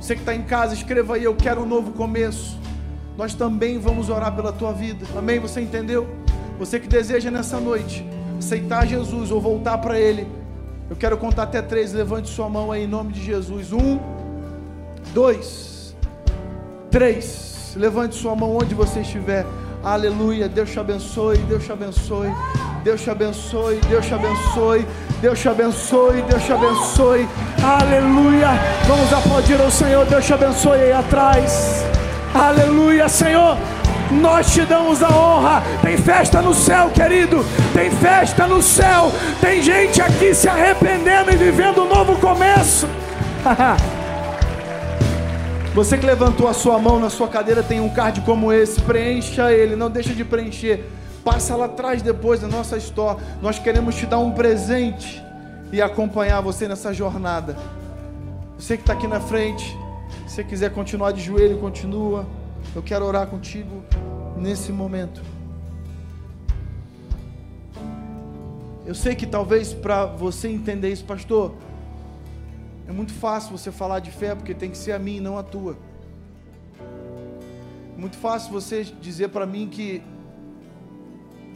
Você 0.00 0.14
que 0.14 0.20
está 0.20 0.32
em 0.32 0.44
casa, 0.44 0.74
escreva 0.74 1.16
aí: 1.16 1.24
Eu 1.24 1.34
quero 1.34 1.62
um 1.62 1.66
novo 1.66 1.90
começo. 1.90 2.56
Nós 3.18 3.34
também 3.34 3.80
vamos 3.80 4.08
orar 4.10 4.32
pela 4.36 4.52
tua 4.52 4.72
vida. 4.72 5.04
Amém? 5.16 5.40
Você 5.40 5.60
entendeu? 5.60 6.24
Você 6.58 6.80
que 6.80 6.88
deseja 6.88 7.30
nessa 7.30 7.60
noite 7.60 8.04
aceitar 8.38 8.86
Jesus 8.86 9.30
ou 9.30 9.40
voltar 9.40 9.78
para 9.78 9.98
Ele. 9.98 10.26
Eu 10.88 10.96
quero 10.96 11.16
contar 11.18 11.44
até 11.44 11.60
três. 11.60 11.92
Levante 11.92 12.28
sua 12.28 12.48
mão 12.48 12.70
aí 12.70 12.84
em 12.84 12.86
nome 12.86 13.12
de 13.12 13.22
Jesus. 13.22 13.72
Um, 13.72 13.98
dois, 15.12 15.94
três. 16.90 17.74
Levante 17.76 18.14
sua 18.14 18.34
mão 18.34 18.56
onde 18.56 18.74
você 18.74 19.00
estiver. 19.00 19.44
Aleluia. 19.82 20.48
Deus 20.48 20.70
te 20.70 20.78
abençoe. 20.78 21.38
Deus 21.38 21.64
te 21.64 21.72
abençoe. 21.72 22.32
Deus 22.82 23.02
te 23.02 23.10
abençoe. 23.10 23.80
Deus 23.88 24.06
te 24.06 24.14
abençoe. 24.14 24.86
Deus 25.20 25.38
te 25.40 25.48
abençoe. 25.48 26.22
Deus 26.22 26.42
te 26.44 26.52
abençoe. 26.52 27.28
Aleluia. 27.62 28.48
Vamos 28.86 29.12
aplaudir 29.12 29.60
ao 29.60 29.70
Senhor. 29.70 30.06
Deus 30.06 30.24
te 30.24 30.32
abençoe 30.32 30.80
aí 30.80 30.92
atrás. 30.92 31.84
Aleluia, 32.34 33.08
Senhor. 33.08 33.56
Nós 34.10 34.52
te 34.52 34.64
damos 34.64 35.02
a 35.02 35.08
honra. 35.08 35.62
Tem 35.82 35.96
festa 35.96 36.40
no 36.40 36.54
céu, 36.54 36.90
querido. 36.90 37.44
Tem 37.72 37.90
festa 37.90 38.46
no 38.46 38.62
céu. 38.62 39.10
Tem 39.40 39.62
gente 39.62 40.00
aqui 40.00 40.34
se 40.34 40.48
arrependendo 40.48 41.32
e 41.32 41.36
vivendo 41.36 41.82
um 41.82 41.88
novo 41.88 42.16
começo. 42.16 42.86
Você 45.74 45.98
que 45.98 46.06
levantou 46.06 46.48
a 46.48 46.54
sua 46.54 46.78
mão 46.78 46.98
na 46.98 47.10
sua 47.10 47.28
cadeira 47.28 47.62
tem 47.62 47.80
um 47.80 47.90
card 47.90 48.22
como 48.22 48.50
esse, 48.50 48.80
preencha 48.80 49.52
ele, 49.52 49.76
não 49.76 49.90
deixa 49.90 50.14
de 50.14 50.24
preencher. 50.24 50.82
Passa 51.22 51.54
lá 51.54 51.66
atrás 51.66 52.00
depois 52.00 52.40
da 52.40 52.48
nossa 52.48 52.78
história. 52.78 53.20
Nós 53.42 53.58
queremos 53.58 53.94
te 53.94 54.06
dar 54.06 54.18
um 54.18 54.30
presente 54.30 55.22
e 55.70 55.82
acompanhar 55.82 56.40
você 56.40 56.66
nessa 56.66 56.94
jornada. 56.94 57.56
Você 58.58 58.76
que 58.76 58.84
está 58.84 58.94
aqui 58.94 59.06
na 59.06 59.20
frente, 59.20 59.76
se 60.26 60.42
quiser 60.44 60.70
continuar 60.70 61.12
de 61.12 61.20
joelho, 61.20 61.58
continua. 61.58 62.24
Eu 62.76 62.82
quero 62.82 63.06
orar 63.06 63.26
contigo 63.26 63.82
nesse 64.36 64.70
momento. 64.70 65.22
Eu 68.84 68.94
sei 68.94 69.14
que 69.14 69.26
talvez 69.26 69.72
para 69.72 70.04
você 70.04 70.48
entender 70.48 70.92
isso, 70.92 71.06
pastor, 71.06 71.54
é 72.86 72.92
muito 72.92 73.14
fácil 73.14 73.56
você 73.56 73.72
falar 73.72 74.00
de 74.00 74.10
fé 74.10 74.34
porque 74.34 74.52
tem 74.52 74.70
que 74.70 74.76
ser 74.76 74.92
a 74.92 74.98
minha 74.98 75.16
e 75.16 75.20
não 75.22 75.38
a 75.38 75.42
tua. 75.42 75.74
É 77.96 77.98
muito 77.98 78.18
fácil 78.18 78.52
você 78.52 78.84
dizer 78.84 79.30
para 79.30 79.46
mim 79.46 79.68
que 79.68 80.02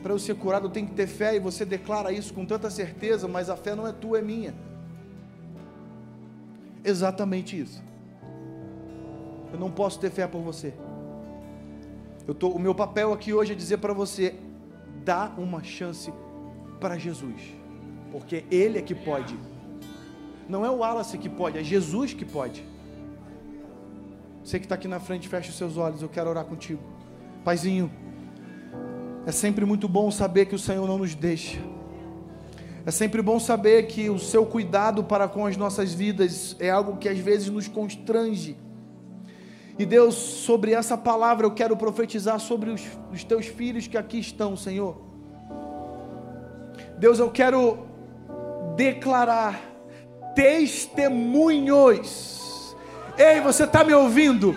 para 0.03 0.15
eu 0.15 0.19
ser 0.19 0.37
curado 0.37 0.69
eu 0.69 0.71
tenho 0.71 0.87
que 0.87 0.95
ter 0.95 1.07
fé 1.07 1.37
e 1.37 1.39
você 1.39 1.67
declara 1.67 2.11
isso 2.11 2.33
com 2.33 2.47
tanta 2.47 2.71
certeza, 2.71 3.29
mas 3.29 3.51
a 3.51 3.57
fé 3.59 3.75
não 3.75 3.87
é 3.87 3.93
tua, 3.93 4.21
é 4.21 4.23
minha. 4.23 4.55
Exatamente 6.83 7.61
isso. 7.61 7.83
Eu 9.53 9.59
não 9.61 9.71
posso 9.71 10.01
ter 10.01 10.11
fé 10.11 10.27
por 10.27 10.41
você. 10.41 10.73
Eu 12.31 12.35
tô, 12.35 12.47
o 12.51 12.61
meu 12.61 12.73
papel 12.73 13.13
aqui 13.13 13.35
hoje 13.35 13.51
é 13.51 13.57
dizer 13.57 13.79
para 13.79 13.93
você: 13.93 14.37
dá 15.05 15.33
uma 15.37 15.65
chance 15.65 16.13
para 16.79 16.97
Jesus, 16.97 17.43
porque 18.13 18.45
Ele 18.49 18.79
é 18.79 18.83
que 18.83 18.95
pode. 18.95 19.37
Não 20.49 20.65
é 20.65 20.71
o 20.71 20.77
Wallace 20.77 21.19
que 21.19 21.29
pode, 21.29 21.59
é 21.59 21.65
Jesus 21.65 22.15
que 22.15 22.25
pode. 22.25 22.65
Você 24.45 24.61
que 24.61 24.65
está 24.65 24.77
aqui 24.77 24.87
na 24.87 25.01
frente, 25.01 25.29
feche 25.29 25.51
os 25.51 25.57
seus 25.57 25.77
olhos, 25.77 26.03
eu 26.03 26.09
quero 26.09 26.31
orar 26.31 26.45
contigo. 26.45 26.81
Paizinho, 27.45 27.91
é 29.27 29.33
sempre 29.33 29.65
muito 29.65 29.89
bom 29.89 30.09
saber 30.09 30.47
que 30.47 30.55
o 30.55 30.59
Senhor 30.59 30.87
não 30.87 30.99
nos 30.99 31.17
deixa. 31.17 31.59
É 32.87 32.93
sempre 32.93 33.21
bom 33.23 33.41
saber 33.41 33.89
que 33.89 34.09
o 34.09 34.21
seu 34.21 34.47
cuidado 34.47 35.03
para 35.03 35.27
com 35.27 35.47
as 35.47 35.57
nossas 35.57 35.93
vidas 35.93 36.55
é 36.61 36.71
algo 36.71 36.97
que 36.97 37.09
às 37.09 37.19
vezes 37.19 37.49
nos 37.49 37.67
constrange. 37.67 38.57
E 39.81 39.87
Deus, 39.87 40.15
sobre 40.15 40.75
essa 40.75 40.95
palavra 40.95 41.47
eu 41.47 41.53
quero 41.53 41.75
profetizar 41.75 42.39
sobre 42.39 42.69
os, 42.69 42.83
os 43.11 43.25
teus 43.25 43.47
filhos 43.47 43.87
que 43.87 43.97
aqui 43.97 44.19
estão, 44.19 44.55
Senhor. 44.55 45.01
Deus, 46.99 47.19
eu 47.19 47.31
quero 47.31 47.79
declarar 48.77 49.59
testemunhos. 50.35 51.17
Ei, 53.17 53.41
você 53.41 53.65
está 53.65 53.83
me 53.83 53.95
ouvindo? 53.95 54.55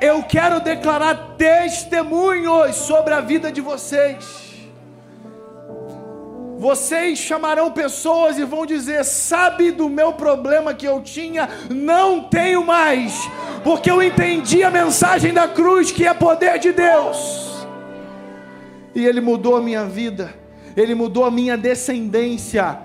Eu 0.00 0.24
quero 0.24 0.58
declarar 0.58 1.36
testemunhos 1.36 2.74
sobre 2.74 3.14
a 3.14 3.20
vida 3.20 3.52
de 3.52 3.60
vocês. 3.60 4.43
Vocês 6.64 7.18
chamarão 7.18 7.70
pessoas 7.70 8.38
e 8.38 8.44
vão 8.46 8.64
dizer: 8.64 9.04
Sabe 9.04 9.70
do 9.70 9.86
meu 9.86 10.14
problema 10.14 10.72
que 10.72 10.88
eu 10.88 11.02
tinha? 11.02 11.46
Não 11.68 12.22
tenho 12.22 12.64
mais, 12.64 13.12
porque 13.62 13.90
eu 13.90 14.02
entendi 14.02 14.62
a 14.62 14.70
mensagem 14.70 15.34
da 15.34 15.46
cruz 15.46 15.92
que 15.92 16.06
é 16.06 16.14
poder 16.14 16.58
de 16.58 16.72
Deus. 16.72 17.66
E 18.94 19.04
Ele 19.04 19.20
mudou 19.20 19.58
a 19.58 19.60
minha 19.60 19.84
vida, 19.84 20.32
Ele 20.74 20.94
mudou 20.94 21.26
a 21.26 21.30
minha 21.30 21.54
descendência. 21.58 22.78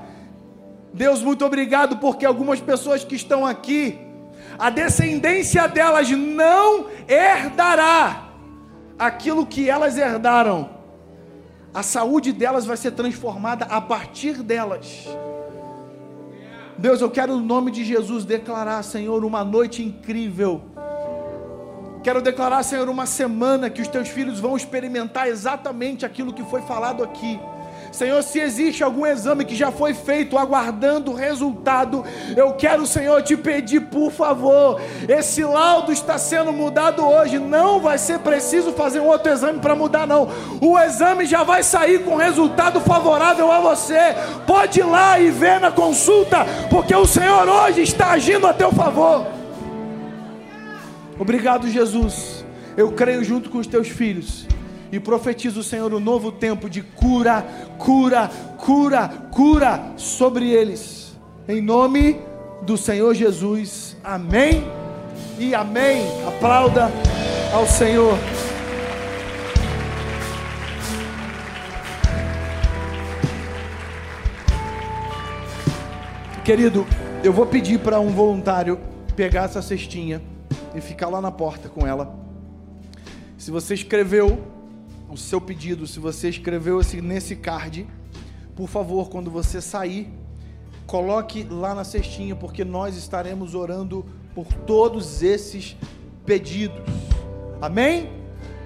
Deus, 0.93 1.23
muito 1.23 1.45
obrigado, 1.45 1.99
porque 1.99 2.25
algumas 2.25 2.59
pessoas 2.59 3.05
que 3.05 3.15
estão 3.15 3.45
aqui, 3.45 3.97
a 4.57 4.69
descendência 4.69 5.69
delas 5.69 6.09
não 6.09 6.87
herdará 7.07 8.25
aquilo 8.99 9.45
que 9.45 9.69
elas 9.69 9.97
herdaram. 9.97 10.78
A 11.73 11.83
saúde 11.83 12.31
delas 12.33 12.65
vai 12.65 12.77
ser 12.77 12.91
transformada 12.91 13.65
a 13.65 13.79
partir 13.79 14.41
delas. 14.41 15.07
Deus, 16.77 17.01
eu 17.01 17.09
quero 17.09 17.35
no 17.35 17.43
nome 17.43 17.71
de 17.71 17.83
Jesus 17.83 18.25
declarar, 18.25 18.81
Senhor, 18.83 19.23
uma 19.25 19.43
noite 19.43 19.83
incrível. 19.83 20.61
Quero 22.01 22.21
declarar, 22.21 22.63
Senhor, 22.63 22.87
uma 22.87 23.05
semana 23.05 23.69
que 23.69 23.81
os 23.81 23.87
teus 23.87 24.07
filhos 24.07 24.39
vão 24.39 24.55
experimentar 24.55 25.27
exatamente 25.27 26.05
aquilo 26.05 26.33
que 26.33 26.43
foi 26.45 26.61
falado 26.61 27.03
aqui. 27.03 27.39
Senhor, 27.91 28.21
se 28.21 28.39
existe 28.39 28.83
algum 28.83 29.05
exame 29.05 29.45
que 29.45 29.55
já 29.55 29.71
foi 29.71 29.93
feito 29.93 30.37
aguardando 30.37 31.11
o 31.11 31.15
resultado, 31.15 32.03
eu 32.35 32.53
quero, 32.53 32.85
Senhor, 32.85 33.21
te 33.21 33.35
pedir, 33.35 33.81
por 33.81 34.11
favor, 34.11 34.79
esse 35.07 35.43
laudo 35.43 35.91
está 35.91 36.17
sendo 36.17 36.51
mudado 36.51 37.05
hoje, 37.05 37.39
não 37.39 37.79
vai 37.79 37.97
ser 37.97 38.19
preciso 38.19 38.71
fazer 38.73 38.99
um 38.99 39.07
outro 39.07 39.31
exame 39.31 39.59
para 39.59 39.75
mudar, 39.75 40.05
não. 40.05 40.29
O 40.61 40.77
exame 40.77 41.25
já 41.25 41.43
vai 41.43 41.63
sair 41.63 42.03
com 42.03 42.15
resultado 42.15 42.79
favorável 42.81 43.51
a 43.51 43.59
você. 43.59 44.15
Pode 44.45 44.79
ir 44.79 44.83
lá 44.83 45.19
e 45.19 45.31
ver 45.31 45.59
na 45.59 45.71
consulta, 45.71 46.45
porque 46.69 46.95
o 46.95 47.05
Senhor 47.05 47.47
hoje 47.47 47.81
está 47.81 48.11
agindo 48.11 48.47
a 48.47 48.53
teu 48.53 48.71
favor. 48.71 49.25
Obrigado, 51.17 51.67
Jesus. 51.67 52.45
Eu 52.77 52.91
creio 52.93 53.23
junto 53.23 53.49
com 53.49 53.57
os 53.57 53.67
teus 53.67 53.89
filhos 53.89 54.47
e 54.91 54.99
profetizo, 54.99 55.63
Senhor, 55.63 55.93
um 55.93 55.99
novo 55.99 56.31
tempo 56.31 56.69
de 56.69 56.81
cura, 56.81 57.45
cura, 57.77 58.29
cura, 58.57 59.07
cura 59.31 59.93
sobre 59.95 60.49
eles. 60.49 61.17
Em 61.47 61.61
nome 61.61 62.19
do 62.61 62.77
Senhor 62.77 63.13
Jesus. 63.13 63.95
Amém 64.03 64.63
e 65.37 65.53
amém. 65.53 66.05
Aplauda 66.27 66.91
ao 67.53 67.65
Senhor. 67.67 68.17
Querido, 76.43 76.87
eu 77.23 77.31
vou 77.31 77.45
pedir 77.45 77.79
para 77.79 77.99
um 77.99 78.09
voluntário 78.09 78.79
pegar 79.15 79.43
essa 79.43 79.61
cestinha 79.61 80.19
e 80.73 80.81
ficar 80.81 81.07
lá 81.09 81.21
na 81.21 81.31
porta 81.31 81.69
com 81.69 81.85
ela. 81.85 82.17
Se 83.37 83.51
você 83.51 83.73
escreveu 83.75 84.58
o 85.09 85.17
seu 85.17 85.41
pedido, 85.41 85.87
se 85.87 85.99
você 85.99 86.29
escreveu 86.29 86.79
esse, 86.79 87.01
nesse 87.01 87.35
card, 87.35 87.87
por 88.55 88.67
favor, 88.69 89.09
quando 89.09 89.31
você 89.31 89.59
sair, 89.59 90.11
coloque 90.85 91.43
lá 91.43 91.73
na 91.73 91.83
cestinha, 91.83 92.35
porque 92.35 92.63
nós 92.63 92.95
estaremos 92.95 93.55
orando 93.55 94.05
por 94.35 94.53
todos 94.53 95.23
esses 95.23 95.75
pedidos. 96.25 96.83
Amém? 97.61 98.11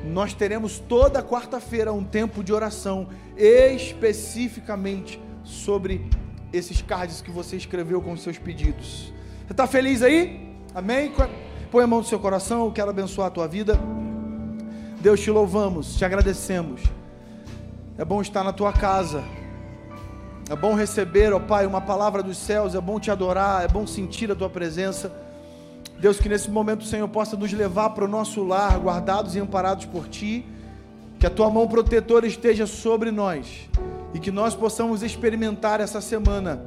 Nós 0.04 0.34
teremos 0.34 0.80
toda 0.80 1.24
quarta-feira 1.24 1.94
um 1.94 2.04
tempo 2.04 2.44
de 2.44 2.52
oração 2.52 3.08
especificamente 3.38 5.20
sobre 5.44 6.10
esses 6.52 6.82
cards 6.82 7.22
que 7.22 7.32
você 7.32 7.56
escreveu 7.56 8.02
com 8.02 8.16
seus 8.18 8.38
pedidos. 8.38 9.14
Você 9.46 9.54
está 9.54 9.66
feliz 9.66 10.02
aí? 10.02 10.54
Amém? 10.76 11.12
Põe 11.72 11.84
a 11.84 11.88
mão 11.88 12.00
no 12.00 12.06
seu 12.06 12.20
coração, 12.20 12.66
eu 12.66 12.72
quero 12.72 12.90
abençoar 12.90 13.28
a 13.28 13.32
tua 13.32 13.48
vida. 13.48 13.80
Deus, 15.04 15.20
te 15.20 15.30
louvamos, 15.30 15.98
te 15.98 16.06
agradecemos. 16.06 16.82
É 17.98 18.06
bom 18.06 18.22
estar 18.22 18.42
na 18.42 18.54
tua 18.54 18.72
casa. 18.72 19.22
É 20.50 20.56
bom 20.56 20.76
receber, 20.76 21.34
ó 21.34 21.42
Pai, 21.42 21.66
uma 21.66 21.82
palavra 21.82 22.24
dos 22.24 22.38
céus. 22.38 22.74
É 22.74 22.80
bom 22.80 23.02
te 23.02 23.12
adorar, 23.12 23.66
é 23.66 23.68
bom 23.68 23.86
sentir 23.86 24.32
a 24.32 24.36
tua 24.36 24.50
presença. 24.50 25.14
Deus, 26.00 26.22
que 26.22 26.30
nesse 26.30 26.50
momento 26.50 26.84
o 26.84 26.86
Senhor 26.86 27.10
possa 27.10 27.36
nos 27.36 27.52
levar 27.52 27.90
para 27.90 28.06
o 28.06 28.08
nosso 28.08 28.46
lar, 28.46 28.80
guardados 28.80 29.36
e 29.36 29.42
amparados 29.42 29.84
por 29.84 30.08
Ti. 30.08 30.46
Que 31.20 31.28
a 31.28 31.30
tua 31.30 31.50
mão 31.50 31.68
protetora 31.68 32.26
esteja 32.26 32.66
sobre 32.66 33.12
nós. 33.12 33.70
E 34.14 34.20
que 34.20 34.32
nós 34.32 34.56
possamos 34.56 35.04
experimentar 35.04 35.82
essa 35.82 36.00
semana, 36.00 36.64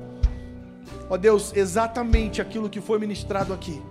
ó 1.09 1.17
Deus, 1.17 1.57
exatamente 1.57 2.43
aquilo 2.43 2.69
que 2.69 2.83
foi 2.83 2.99
ministrado 2.99 3.55
aqui 3.55 3.83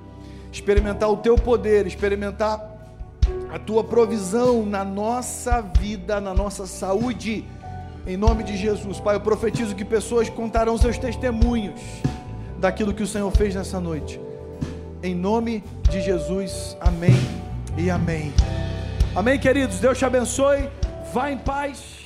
experimentar 0.52 1.10
o 1.10 1.18
teu 1.18 1.36
poder, 1.36 1.86
experimentar 1.86 2.75
a 3.56 3.60
tua 3.60 3.86
provisão 3.86 4.66
na 4.66 4.84
nossa 4.84 5.62
vida, 5.62 6.20
na 6.20 6.34
nossa 6.34 6.68
saúde. 6.68 7.46
Em 8.06 8.18
nome 8.18 8.44
de 8.44 8.58
Jesus, 8.58 9.00
Pai, 9.00 9.16
eu 9.16 9.22
profetizo 9.22 9.74
que 9.74 9.86
pessoas 9.86 10.28
contarão 10.30 10.78
seus 10.78 10.98
testemunhos 10.98 11.80
daquilo 12.60 12.94
que 12.94 13.02
o 13.02 13.08
Senhor 13.08 13.32
fez 13.32 13.56
nessa 13.56 13.80
noite. 13.80 14.20
Em 15.02 15.16
nome 15.16 15.64
de 15.90 16.02
Jesus, 16.02 16.76
amém 16.82 17.16
e 17.78 17.90
amém. 17.90 18.34
Amém, 19.16 19.40
queridos. 19.40 19.80
Deus 19.80 19.98
te 19.98 20.04
abençoe. 20.04 20.70
Vá 21.14 21.32
em 21.32 21.38
paz. 21.38 22.05